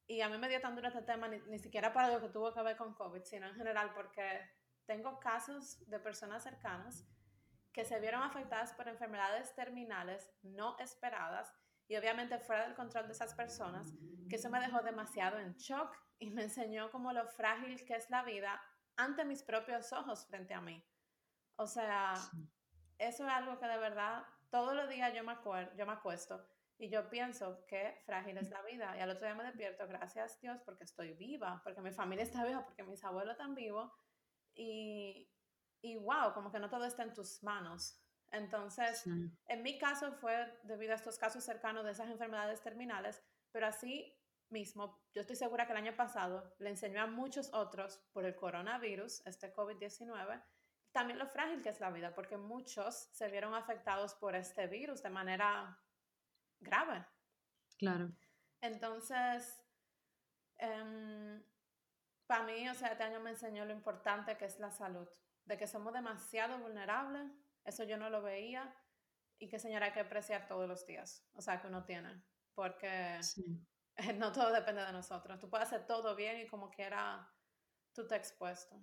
y 0.05 0.21
a 0.21 0.29
mí 0.29 0.37
me 0.37 0.47
dio 0.47 0.61
tan 0.61 0.75
duro 0.75 0.89
este 0.89 1.01
tema, 1.01 1.27
ni, 1.27 1.39
ni 1.47 1.57
siquiera 1.57 1.91
para 1.91 2.13
lo 2.13 2.21
que 2.21 2.29
tuvo 2.29 2.53
que 2.53 2.61
ver 2.61 2.77
con 2.77 2.93
COVID, 2.93 3.23
sino 3.23 3.47
en 3.47 3.55
general 3.55 3.91
porque 3.95 4.47
tengo 4.85 5.19
casos 5.19 5.87
de 5.89 5.99
personas 5.99 6.43
cercanas 6.43 7.07
que 7.71 7.85
se 7.85 7.99
vieron 7.99 8.21
afectadas 8.21 8.73
por 8.73 8.87
enfermedades 8.87 9.53
terminales 9.53 10.31
no 10.43 10.77
esperadas 10.79 11.53
y 11.87 11.97
obviamente 11.97 12.39
fuera 12.39 12.63
del 12.63 12.75
control 12.75 13.07
de 13.07 13.13
esas 13.13 13.33
personas, 13.35 13.93
que 14.29 14.37
eso 14.37 14.49
me 14.49 14.59
dejó 14.59 14.81
demasiado 14.81 15.37
en 15.39 15.53
shock 15.55 15.95
y 16.17 16.31
me 16.31 16.43
enseñó 16.43 16.89
como 16.89 17.13
lo 17.13 17.27
frágil 17.27 17.85
que 17.85 17.95
es 17.95 18.09
la 18.09 18.23
vida 18.23 18.61
ante 18.95 19.25
mis 19.25 19.43
propios 19.43 19.91
ojos 19.91 20.25
frente 20.25 20.53
a 20.53 20.61
mí. 20.61 20.83
O 21.57 21.67
sea, 21.67 22.13
eso 22.97 23.25
es 23.25 23.29
algo 23.29 23.59
que 23.59 23.67
de 23.67 23.77
verdad 23.77 24.23
todos 24.49 24.73
los 24.73 24.89
días 24.89 25.13
yo 25.13 25.23
me, 25.23 25.35
yo 25.77 25.85
me 25.85 25.93
acuesto 25.93 26.47
y 26.77 26.89
yo 26.89 27.09
pienso 27.09 27.65
que 27.67 28.01
frágil 28.05 28.37
es 28.37 28.49
la 28.49 28.61
vida 28.61 28.95
y 28.97 29.01
al 29.01 29.09
otro 29.09 29.25
día 29.25 29.35
me 29.35 29.43
despierto, 29.43 29.87
gracias 29.87 30.39
Dios, 30.41 30.61
porque 30.65 30.85
estoy 30.85 31.13
viva, 31.13 31.61
porque 31.63 31.81
mi 31.81 31.91
familia 31.91 32.23
está 32.23 32.45
viva, 32.45 32.63
porque 32.63 32.83
mis 32.83 33.03
abuelos 33.03 33.33
están 33.33 33.53
vivos 33.53 33.91
y, 34.55 35.29
y 35.81 35.97
wow, 35.97 36.33
como 36.33 36.51
que 36.51 36.59
no 36.59 36.69
todo 36.69 36.85
está 36.85 37.03
en 37.03 37.13
tus 37.13 37.43
manos. 37.43 38.01
Entonces, 38.31 39.05
en 39.05 39.63
mi 39.63 39.77
caso 39.77 40.11
fue 40.13 40.59
debido 40.63 40.91
a 40.93 40.95
estos 40.95 41.17
casos 41.17 41.43
cercanos 41.43 41.85
de 41.85 41.91
esas 41.91 42.09
enfermedades 42.09 42.61
terminales, 42.61 43.23
pero 43.51 43.67
así 43.67 44.13
mismo, 44.49 45.01
yo 45.13 45.21
estoy 45.21 45.35
segura 45.35 45.65
que 45.65 45.71
el 45.71 45.77
año 45.77 45.95
pasado 45.95 46.55
le 46.59 46.69
enseñó 46.69 47.01
a 47.01 47.07
muchos 47.07 47.53
otros 47.53 47.97
por 48.13 48.25
el 48.25 48.35
coronavirus, 48.35 49.25
este 49.25 49.53
COVID-19, 49.53 50.43
también 50.91 51.19
lo 51.19 51.27
frágil 51.27 51.61
que 51.61 51.69
es 51.69 51.79
la 51.79 51.91
vida, 51.91 52.13
porque 52.13 52.37
muchos 52.37 52.95
se 53.11 53.27
vieron 53.29 53.53
afectados 53.53 54.15
por 54.15 54.35
este 54.35 54.67
virus 54.67 55.03
de 55.03 55.09
manera 55.09 55.77
grave. 56.59 57.05
Claro. 57.77 58.11
Entonces, 58.61 59.61
em, 60.57 61.43
para 62.27 62.43
mí, 62.45 62.67
o 62.69 62.73
sea, 62.73 62.89
este 62.89 63.03
año 63.03 63.19
me 63.19 63.31
enseñó 63.31 63.65
lo 63.65 63.73
importante 63.73 64.37
que 64.37 64.45
es 64.45 64.59
la 64.59 64.71
salud, 64.71 65.07
de 65.45 65.57
que 65.57 65.67
somos 65.67 65.93
demasiado 65.93 66.57
vulnerables, 66.59 67.31
eso 67.63 67.83
yo 67.83 67.97
no 67.97 68.09
lo 68.09 68.21
veía, 68.21 68.75
y 69.37 69.49
que 69.49 69.59
señora 69.59 69.87
hay 69.87 69.91
que 69.91 69.99
apreciar 69.99 70.47
todos 70.47 70.67
los 70.67 70.85
días, 70.85 71.27
o 71.33 71.41
sea, 71.41 71.61
que 71.61 71.67
uno 71.67 71.83
tiene, 71.85 72.23
porque 72.53 73.19
no 74.17 74.31
todo 74.31 74.51
depende 74.51 74.83
de 74.83 74.91
nosotros. 74.91 75.39
Tú 75.39 75.49
puedes 75.49 75.67
hacer 75.67 75.85
todo 75.85 76.15
bien 76.15 76.39
y 76.39 76.47
como 76.47 76.69
quiera, 76.69 77.29
tú 77.93 78.07
te 78.07 78.15
expuesto. 78.15 78.81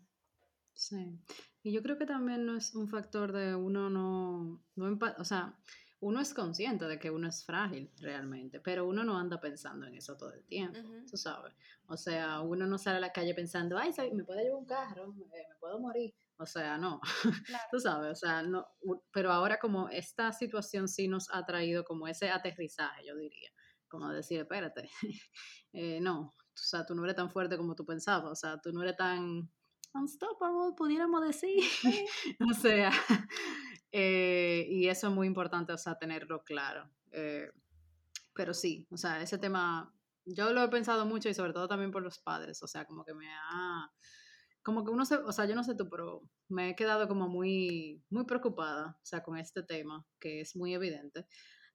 Sí, 0.74 1.20
y 1.62 1.72
yo 1.72 1.82
creo 1.82 1.98
que 1.98 2.06
también 2.06 2.46
no 2.46 2.56
es 2.56 2.74
un 2.74 2.88
factor 2.88 3.32
de 3.32 3.54
uno 3.54 3.90
no, 3.90 4.64
no 4.74 4.98
o 5.18 5.24
sea, 5.24 5.58
uno 6.02 6.20
es 6.20 6.34
consciente 6.34 6.86
de 6.86 6.98
que 6.98 7.10
uno 7.10 7.28
es 7.28 7.44
frágil 7.44 7.88
realmente, 8.00 8.58
pero 8.58 8.86
uno 8.86 9.04
no 9.04 9.16
anda 9.16 9.40
pensando 9.40 9.86
en 9.86 9.94
eso 9.94 10.16
todo 10.16 10.32
el 10.32 10.44
tiempo, 10.44 10.80
tú 11.08 11.16
sabes. 11.16 11.54
O 11.86 11.96
sea, 11.96 12.40
uno 12.40 12.66
no 12.66 12.76
sale 12.76 12.96
a 12.96 13.00
la 13.00 13.12
calle 13.12 13.34
pensando, 13.34 13.78
ay, 13.78 13.92
me 14.12 14.24
puede 14.24 14.42
llevar 14.42 14.58
un 14.58 14.66
carro, 14.66 15.12
me, 15.12 15.26
puedo 15.60 15.78
morir. 15.78 16.12
O 16.38 16.44
sea, 16.44 16.76
no, 16.76 17.00
tú 17.70 17.78
sabes, 17.78 18.10
o 18.10 18.14
sea, 18.16 18.42
no, 18.42 18.66
pero 19.12 19.30
ahora 19.30 19.60
como 19.60 19.88
esta 19.90 20.32
situación 20.32 20.88
sí 20.88 21.06
nos 21.06 21.28
ha 21.32 21.46
traído 21.46 21.84
como 21.84 22.08
ese 22.08 22.30
aterrizaje, 22.30 23.06
yo 23.06 23.14
diría, 23.14 23.50
como 23.86 24.10
decir, 24.10 24.40
espérate, 24.40 24.90
eh, 25.72 26.00
no, 26.00 26.34
o 26.36 26.52
sea, 26.52 26.84
tú 26.84 26.96
no 26.96 27.04
eres 27.04 27.14
tan 27.14 27.30
fuerte 27.30 27.56
como 27.56 27.76
tú 27.76 27.86
pensabas, 27.86 28.32
o 28.32 28.34
sea, 28.34 28.60
tú 28.60 28.72
no 28.72 28.82
eres 28.82 28.96
tan 28.96 29.48
unstoppable, 29.94 30.74
pudiéramos 30.76 31.24
decir. 31.24 31.62
o 32.50 32.54
sea, 32.54 32.90
eh, 33.92 34.66
y 34.68 34.88
eso 34.88 35.08
es 35.08 35.14
muy 35.14 35.26
importante, 35.26 35.72
o 35.72 35.78
sea, 35.78 35.96
tenerlo 35.96 36.42
claro. 36.42 36.90
Eh, 37.12 37.50
pero 38.34 38.54
sí, 38.54 38.86
o 38.90 38.96
sea, 38.96 39.20
ese 39.20 39.38
tema, 39.38 39.94
yo 40.24 40.52
lo 40.52 40.62
he 40.64 40.68
pensado 40.68 41.04
mucho 41.04 41.28
y 41.28 41.34
sobre 41.34 41.52
todo 41.52 41.68
también 41.68 41.90
por 41.90 42.02
los 42.02 42.18
padres, 42.18 42.62
o 42.62 42.66
sea, 42.66 42.86
como 42.86 43.04
que 43.04 43.14
me 43.14 43.28
ha, 43.30 43.92
como 44.62 44.84
que 44.84 44.90
uno 44.90 45.04
se, 45.04 45.16
o 45.16 45.32
sea, 45.32 45.44
yo 45.44 45.54
no 45.54 45.64
sé 45.64 45.74
tú, 45.74 45.88
pero 45.90 46.22
me 46.48 46.70
he 46.70 46.76
quedado 46.76 47.06
como 47.06 47.28
muy, 47.28 48.02
muy 48.08 48.24
preocupada, 48.24 48.96
o 48.96 49.04
sea, 49.04 49.22
con 49.22 49.36
este 49.36 49.62
tema, 49.62 50.06
que 50.18 50.40
es 50.40 50.56
muy 50.56 50.72
evidente. 50.74 51.26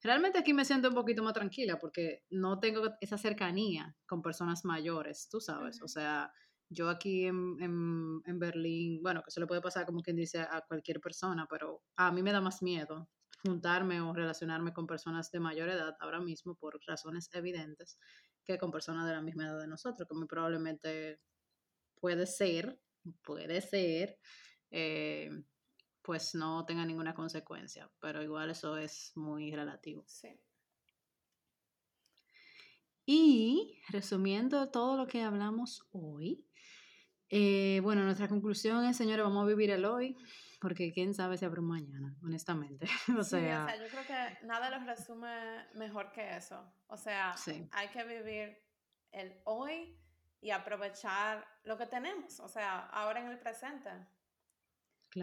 Realmente 0.02 0.40
aquí 0.40 0.54
me 0.54 0.66
siento 0.66 0.90
un 0.90 0.96
poquito 0.96 1.24
más 1.24 1.34
tranquila 1.34 1.80
porque 1.80 2.24
no 2.30 2.60
tengo 2.60 2.96
esa 3.02 3.18
cercanía 3.18 3.96
con 4.08 4.22
personas 4.22 4.66
mayores, 4.66 5.28
tú 5.30 5.40
sabes, 5.40 5.82
o 5.82 5.88
sea, 5.88 6.32
yo 6.70 6.90
aquí 6.90 7.26
en, 7.26 7.58
en, 7.62 8.22
en, 8.26 8.40
Berlín, 8.40 9.02
bueno, 9.02 9.24
que 9.24 9.32
se 9.32 9.40
le 9.40 9.48
puede 9.48 9.62
pasar 9.62 9.86
como 9.86 10.02
quien 10.02 10.16
dice 10.16 10.40
a 10.40 10.64
cualquier 10.68 11.00
persona, 11.00 11.48
pero 11.50 11.82
a 11.96 12.12
mí 12.12 12.22
me 12.22 12.32
da 12.32 12.42
más 12.42 12.62
miedo 12.62 13.10
juntarme 13.46 14.02
o 14.02 14.14
relacionarme 14.14 14.74
con 14.74 14.88
personas 14.88 15.32
de 15.32 15.40
mayor 15.40 15.70
edad 15.70 15.96
ahora 16.00 16.20
mismo 16.20 16.56
por 16.56 16.80
razones 16.86 17.30
evidentes 17.34 18.00
que 18.44 18.58
con 18.58 18.72
personas 18.72 19.06
de 19.06 19.14
la 19.14 19.22
misma 19.22 19.46
edad 19.46 19.60
de 19.60 19.68
nosotros, 19.68 20.08
que 20.08 20.16
muy 20.16 20.28
probablemente 20.28 21.20
puede 22.00 22.26
ser, 22.26 22.80
puede 23.24 23.62
ser, 23.62 24.18
eh, 24.72 25.30
pues 26.02 26.34
no 26.34 26.66
tenga 26.66 26.86
ninguna 26.86 27.14
consecuencia, 27.14 27.92
pero 28.00 28.24
igual 28.24 28.50
eso 28.50 28.78
es 28.78 29.12
muy 29.16 29.52
relativo. 29.54 30.06
Sí. 30.08 30.40
Y 33.06 33.82
resumiendo 33.90 34.70
todo 34.70 34.98
lo 34.98 35.08
que 35.08 35.22
hablamos 35.22 35.86
hoy, 35.92 36.46
eh, 37.30 37.80
bueno, 37.84 38.04
nuestra 38.04 38.28
conclusión 38.28 38.86
es, 38.86 38.98
señores, 38.98 39.24
vamos 39.24 39.44
a 39.44 39.48
vivir 39.48 39.70
el 39.72 39.86
hoy, 39.86 40.18
porque 40.62 40.92
quién 40.94 41.14
sabe 41.14 41.38
si 41.38 41.46
habrá 41.46 41.62
un 41.62 41.68
mañana, 41.68 42.16
honestamente. 42.24 42.88
o, 43.20 43.24
sea, 43.24 43.66
o 43.66 43.68
sea, 43.68 43.76
yo 43.78 43.88
creo 43.90 44.06
que 44.06 44.46
nada 44.46 44.70
los 44.70 44.86
resume 44.86 45.66
mejor 45.76 46.12
que 46.12 46.38
eso. 46.38 46.64
O 46.88 46.98
sea, 46.98 47.36
hay 47.72 47.88
que 47.90 48.04
vivir 48.04 48.58
el 49.12 49.40
hoy 49.44 49.98
y 50.42 50.52
aprovechar 50.52 51.46
lo 51.64 51.78
que 51.78 51.86
tenemos, 51.86 52.40
o 52.40 52.48
sea, 52.48 52.80
ahora 52.88 53.22
en 53.22 53.28
el 53.28 53.40
presente. 53.40 53.90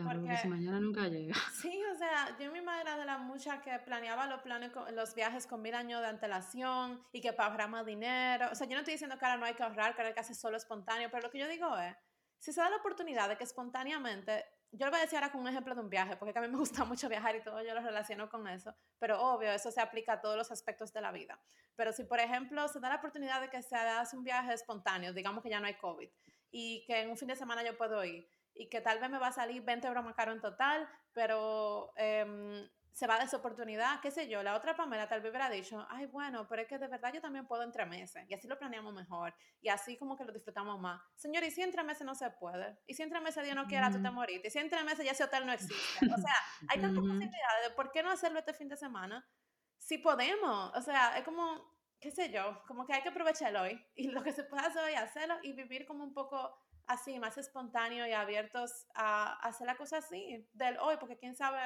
Claro, 0.02 0.20
porque, 0.20 0.36
si 0.36 0.48
mañana 0.48 0.80
nunca 0.80 1.08
llega. 1.08 1.34
Sí, 1.60 1.80
o 1.92 1.96
sea, 1.96 2.36
yo 2.38 2.50
mi 2.52 2.60
madre 2.60 2.82
era 2.82 2.98
de 2.98 3.04
la 3.04 3.18
mucha 3.18 3.60
que 3.62 3.78
planeaba 3.78 4.26
los 4.26 4.42
planes, 4.42 4.72
los 4.92 5.14
viajes 5.14 5.46
con 5.46 5.62
mil 5.62 5.74
años 5.74 6.00
de 6.00 6.08
antelación 6.08 7.02
y 7.12 7.20
que 7.20 7.32
para 7.32 7.66
más 7.66 7.86
dinero. 7.86 8.48
O 8.52 8.54
sea, 8.54 8.66
yo 8.66 8.74
no 8.74 8.80
estoy 8.80 8.94
diciendo 8.94 9.18
que 9.18 9.24
ahora 9.24 9.38
no 9.38 9.46
hay 9.46 9.54
que 9.54 9.62
ahorrar, 9.62 9.94
que 9.94 10.02
ahora 10.02 10.08
hay 10.08 10.14
que 10.14 10.20
hacer 10.20 10.36
solo 10.36 10.56
espontáneo, 10.56 11.08
pero 11.10 11.22
lo 11.22 11.30
que 11.30 11.38
yo 11.38 11.48
digo 11.48 11.76
es, 11.78 11.96
si 12.38 12.52
se 12.52 12.60
da 12.60 12.68
la 12.68 12.76
oportunidad 12.76 13.28
de 13.28 13.38
que 13.38 13.44
espontáneamente, 13.44 14.44
yo 14.70 14.84
lo 14.86 14.90
voy 14.90 14.98
a 15.00 15.02
decir 15.04 15.16
ahora 15.16 15.32
con 15.32 15.40
un 15.40 15.48
ejemplo 15.48 15.74
de 15.74 15.80
un 15.80 15.88
viaje, 15.88 16.16
porque 16.16 16.38
a 16.38 16.42
mí 16.42 16.48
me 16.48 16.58
gusta 16.58 16.84
mucho 16.84 17.08
viajar 17.08 17.36
y 17.36 17.42
todo, 17.42 17.62
yo 17.62 17.74
lo 17.74 17.80
relaciono 17.80 18.28
con 18.28 18.46
eso, 18.48 18.74
pero 18.98 19.20
obvio, 19.20 19.50
eso 19.52 19.70
se 19.70 19.80
aplica 19.80 20.14
a 20.14 20.20
todos 20.20 20.36
los 20.36 20.50
aspectos 20.50 20.92
de 20.92 21.00
la 21.00 21.12
vida. 21.12 21.40
Pero 21.76 21.92
si, 21.92 22.04
por 22.04 22.20
ejemplo, 22.20 22.68
se 22.68 22.80
da 22.80 22.90
la 22.90 22.96
oportunidad 22.96 23.40
de 23.40 23.48
que 23.48 23.62
se 23.62 23.74
haga 23.76 24.06
un 24.12 24.24
viaje 24.24 24.52
espontáneo, 24.52 25.12
digamos 25.14 25.42
que 25.42 25.50
ya 25.50 25.60
no 25.60 25.66
hay 25.66 25.74
COVID, 25.74 26.08
y 26.50 26.84
que 26.86 27.00
en 27.00 27.10
un 27.10 27.16
fin 27.16 27.28
de 27.28 27.36
semana 27.36 27.64
yo 27.64 27.76
puedo 27.76 28.04
ir, 28.04 28.28
y 28.54 28.68
que 28.68 28.80
tal 28.80 29.00
vez 29.00 29.10
me 29.10 29.18
va 29.18 29.28
a 29.28 29.32
salir 29.32 29.62
20 29.62 29.86
euros 29.86 30.04
más 30.04 30.14
caro 30.14 30.32
en 30.32 30.40
total, 30.40 30.88
pero 31.12 31.92
em, 31.96 32.68
se 32.94 33.08
va 33.08 33.18
de 33.18 33.24
esa 33.24 33.38
oportunidad, 33.38 34.00
qué 34.00 34.12
sé 34.12 34.28
yo, 34.28 34.44
la 34.44 34.54
otra 34.54 34.76
Pamela 34.76 35.08
tal 35.08 35.20
vez 35.20 35.30
hubiera 35.30 35.50
dicho, 35.50 35.84
ay, 35.90 36.06
bueno, 36.06 36.46
pero 36.46 36.62
es 36.62 36.68
que 36.68 36.78
de 36.78 36.86
verdad 36.86 37.12
yo 37.12 37.20
también 37.20 37.44
puedo 37.44 37.64
entre 37.64 37.84
meses, 37.86 38.24
y 38.28 38.34
así 38.34 38.46
lo 38.46 38.56
planeamos 38.56 38.94
mejor, 38.94 39.34
y 39.60 39.68
así 39.68 39.96
como 39.96 40.16
que 40.16 40.24
lo 40.24 40.32
disfrutamos 40.32 40.80
más. 40.80 41.02
Señor, 41.16 41.42
y 41.42 41.50
si 41.50 41.60
entre 41.62 41.82
meses 41.82 42.06
no 42.06 42.14
se 42.14 42.30
puede, 42.30 42.78
y 42.86 42.94
si 42.94 43.02
entre 43.02 43.20
meses 43.20 43.42
Dios 43.42 43.56
no 43.56 43.66
quiera, 43.66 43.90
tú 43.90 44.00
te 44.00 44.10
moriste, 44.12 44.46
y 44.46 44.50
si 44.52 44.60
entre 44.60 44.84
meses 44.84 45.04
ya 45.04 45.10
ese 45.10 45.24
hotel 45.24 45.44
no 45.44 45.52
existe. 45.52 46.06
O 46.06 46.18
sea, 46.18 46.34
hay 46.68 46.80
tantas 46.80 47.02
posibilidades 47.02 47.68
de 47.68 47.74
por 47.74 47.90
qué 47.90 48.04
no 48.04 48.12
hacerlo 48.12 48.38
este 48.38 48.54
fin 48.54 48.68
de 48.68 48.76
semana, 48.76 49.28
si 49.76 49.98
podemos, 49.98 50.72
o 50.76 50.80
sea, 50.80 51.18
es 51.18 51.24
como, 51.24 51.76
qué 51.98 52.12
sé 52.12 52.30
yo, 52.30 52.62
como 52.68 52.86
que 52.86 52.92
hay 52.92 53.02
que 53.02 53.08
aprovecharlo 53.08 53.62
hoy, 53.62 53.84
y 53.96 54.12
lo 54.12 54.22
que 54.22 54.32
se 54.32 54.44
puede 54.44 54.68
hacer 54.68 54.84
hoy, 54.84 54.94
hacerlo, 54.94 55.36
y 55.42 55.52
vivir 55.52 55.84
como 55.84 56.04
un 56.04 56.14
poco 56.14 56.56
así, 56.86 57.18
más 57.18 57.38
espontáneo 57.38 58.06
y 58.06 58.12
abiertos 58.12 58.86
a, 58.94 59.34
hacer 59.46 59.66
la 59.66 59.76
cosa 59.76 59.98
así, 59.98 60.46
del 60.52 60.78
hoy, 60.78 60.96
porque 60.98 61.16
quién 61.16 61.34
sabe 61.34 61.58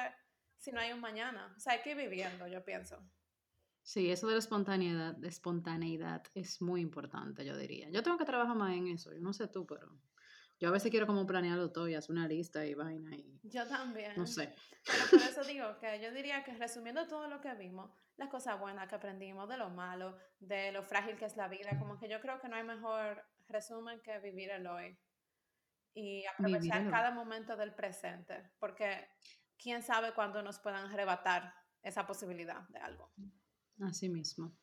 si 0.57 0.71
no 0.71 0.79
hay 0.79 0.91
un 0.91 0.99
mañana. 0.99 1.53
O 1.55 1.59
sea, 1.59 1.73
hay 1.73 1.81
que 1.81 1.91
ir 1.91 1.97
viviendo, 1.97 2.47
yo 2.47 2.63
pienso. 2.63 2.97
Sí, 3.81 4.11
eso 4.11 4.27
de 4.27 4.33
la 4.33 4.39
espontaneidad, 4.39 5.15
de 5.15 5.27
espontaneidad 5.27 6.23
es 6.33 6.61
muy 6.61 6.81
importante, 6.81 7.45
yo 7.45 7.57
diría. 7.57 7.89
Yo 7.89 8.03
tengo 8.03 8.17
que 8.17 8.25
trabajar 8.25 8.55
más 8.55 8.75
en 8.75 8.87
eso, 8.87 9.11
yo 9.13 9.19
no 9.19 9.33
sé 9.33 9.47
tú, 9.47 9.65
pero 9.65 9.89
yo 10.59 10.67
a 10.67 10.71
veces 10.71 10.91
quiero 10.91 11.07
como 11.07 11.25
planearlo 11.25 11.71
todo 11.71 11.87
y 11.87 11.95
hacer 11.95 12.11
una 12.11 12.27
lista 12.27 12.65
y 12.65 12.73
vaina 12.73 13.15
y... 13.15 13.39
Yo 13.43 13.65
también. 13.67 14.13
No 14.17 14.27
sé. 14.27 14.53
Pero 14.85 15.05
por 15.09 15.21
eso 15.21 15.43
digo 15.43 15.77
que 15.79 16.01
yo 16.01 16.11
diría 16.11 16.43
que 16.43 16.53
resumiendo 16.53 17.07
todo 17.07 17.27
lo 17.27 17.39
que 17.39 17.53
vimos, 17.55 17.91
las 18.17 18.29
cosas 18.29 18.59
buenas 18.59 18.87
que 18.89 18.95
aprendimos, 18.95 19.47
de 19.47 19.57
lo 19.57 19.69
malo, 19.69 20.17
de 20.39 20.71
lo 20.71 20.83
frágil 20.83 21.15
que 21.15 21.25
es 21.25 21.37
la 21.37 21.47
vida, 21.47 21.77
como 21.79 21.97
que 21.97 22.09
yo 22.09 22.19
creo 22.19 22.41
que 22.41 22.49
no 22.49 22.57
hay 22.57 22.63
mejor 22.63 23.23
resumen 23.47 24.01
que 24.01 24.19
vivir 24.19 24.51
el 24.51 24.67
hoy 24.67 24.97
y 25.93 26.25
aprovechar 26.25 26.89
cada 26.89 27.11
momento 27.11 27.55
del 27.55 27.73
presente, 27.73 28.51
porque 28.59 29.07
quién 29.57 29.81
sabe 29.81 30.13
cuándo 30.13 30.41
nos 30.43 30.59
puedan 30.59 30.91
arrebatar 30.91 31.53
esa 31.81 32.05
posibilidad 32.05 32.67
de 32.69 32.79
algo. 32.79 33.11
Así 33.81 34.09
mismo. 34.09 34.53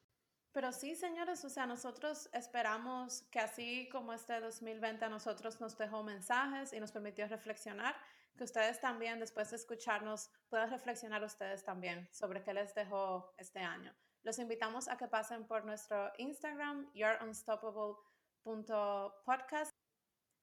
Pero 0.56 0.72
sí, 0.72 0.94
señores, 0.94 1.44
o 1.44 1.50
sea, 1.50 1.66
nosotros 1.66 2.30
esperamos 2.32 3.20
que 3.30 3.40
así 3.40 3.90
como 3.92 4.14
este 4.14 4.40
2020 4.40 5.04
a 5.04 5.10
nosotros 5.10 5.60
nos 5.60 5.76
dejó 5.76 6.02
mensajes 6.02 6.72
y 6.72 6.80
nos 6.80 6.92
permitió 6.92 7.28
reflexionar, 7.28 7.94
que 8.38 8.44
ustedes 8.44 8.80
también, 8.80 9.20
después 9.20 9.50
de 9.50 9.56
escucharnos, 9.56 10.30
puedan 10.48 10.70
reflexionar 10.70 11.22
ustedes 11.22 11.62
también 11.62 12.08
sobre 12.10 12.42
qué 12.42 12.54
les 12.54 12.74
dejó 12.74 13.34
este 13.36 13.58
año. 13.58 13.94
Los 14.22 14.38
invitamos 14.38 14.88
a 14.88 14.96
que 14.96 15.08
pasen 15.08 15.46
por 15.46 15.66
nuestro 15.66 16.10
Instagram, 16.16 16.90
yourunstoppable.podcast 16.94 19.72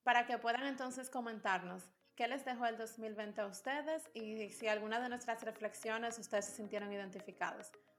para 0.04 0.28
que 0.28 0.38
puedan 0.38 0.68
entonces 0.68 1.10
comentarnos 1.10 1.90
qué 2.16 2.28
les 2.28 2.46
dejó 2.46 2.68
el 2.68 2.78
2020 2.78 3.42
a 3.42 3.48
ustedes 3.48 4.08
y 4.14 4.50
si 4.50 4.68
alguna 4.68 5.00
de 5.00 5.10
nuestras 5.10 5.42
reflexiones 5.42 6.20
ustedes 6.20 6.46
se 6.46 6.52
sintieron 6.52 6.94
identificados. 6.94 7.72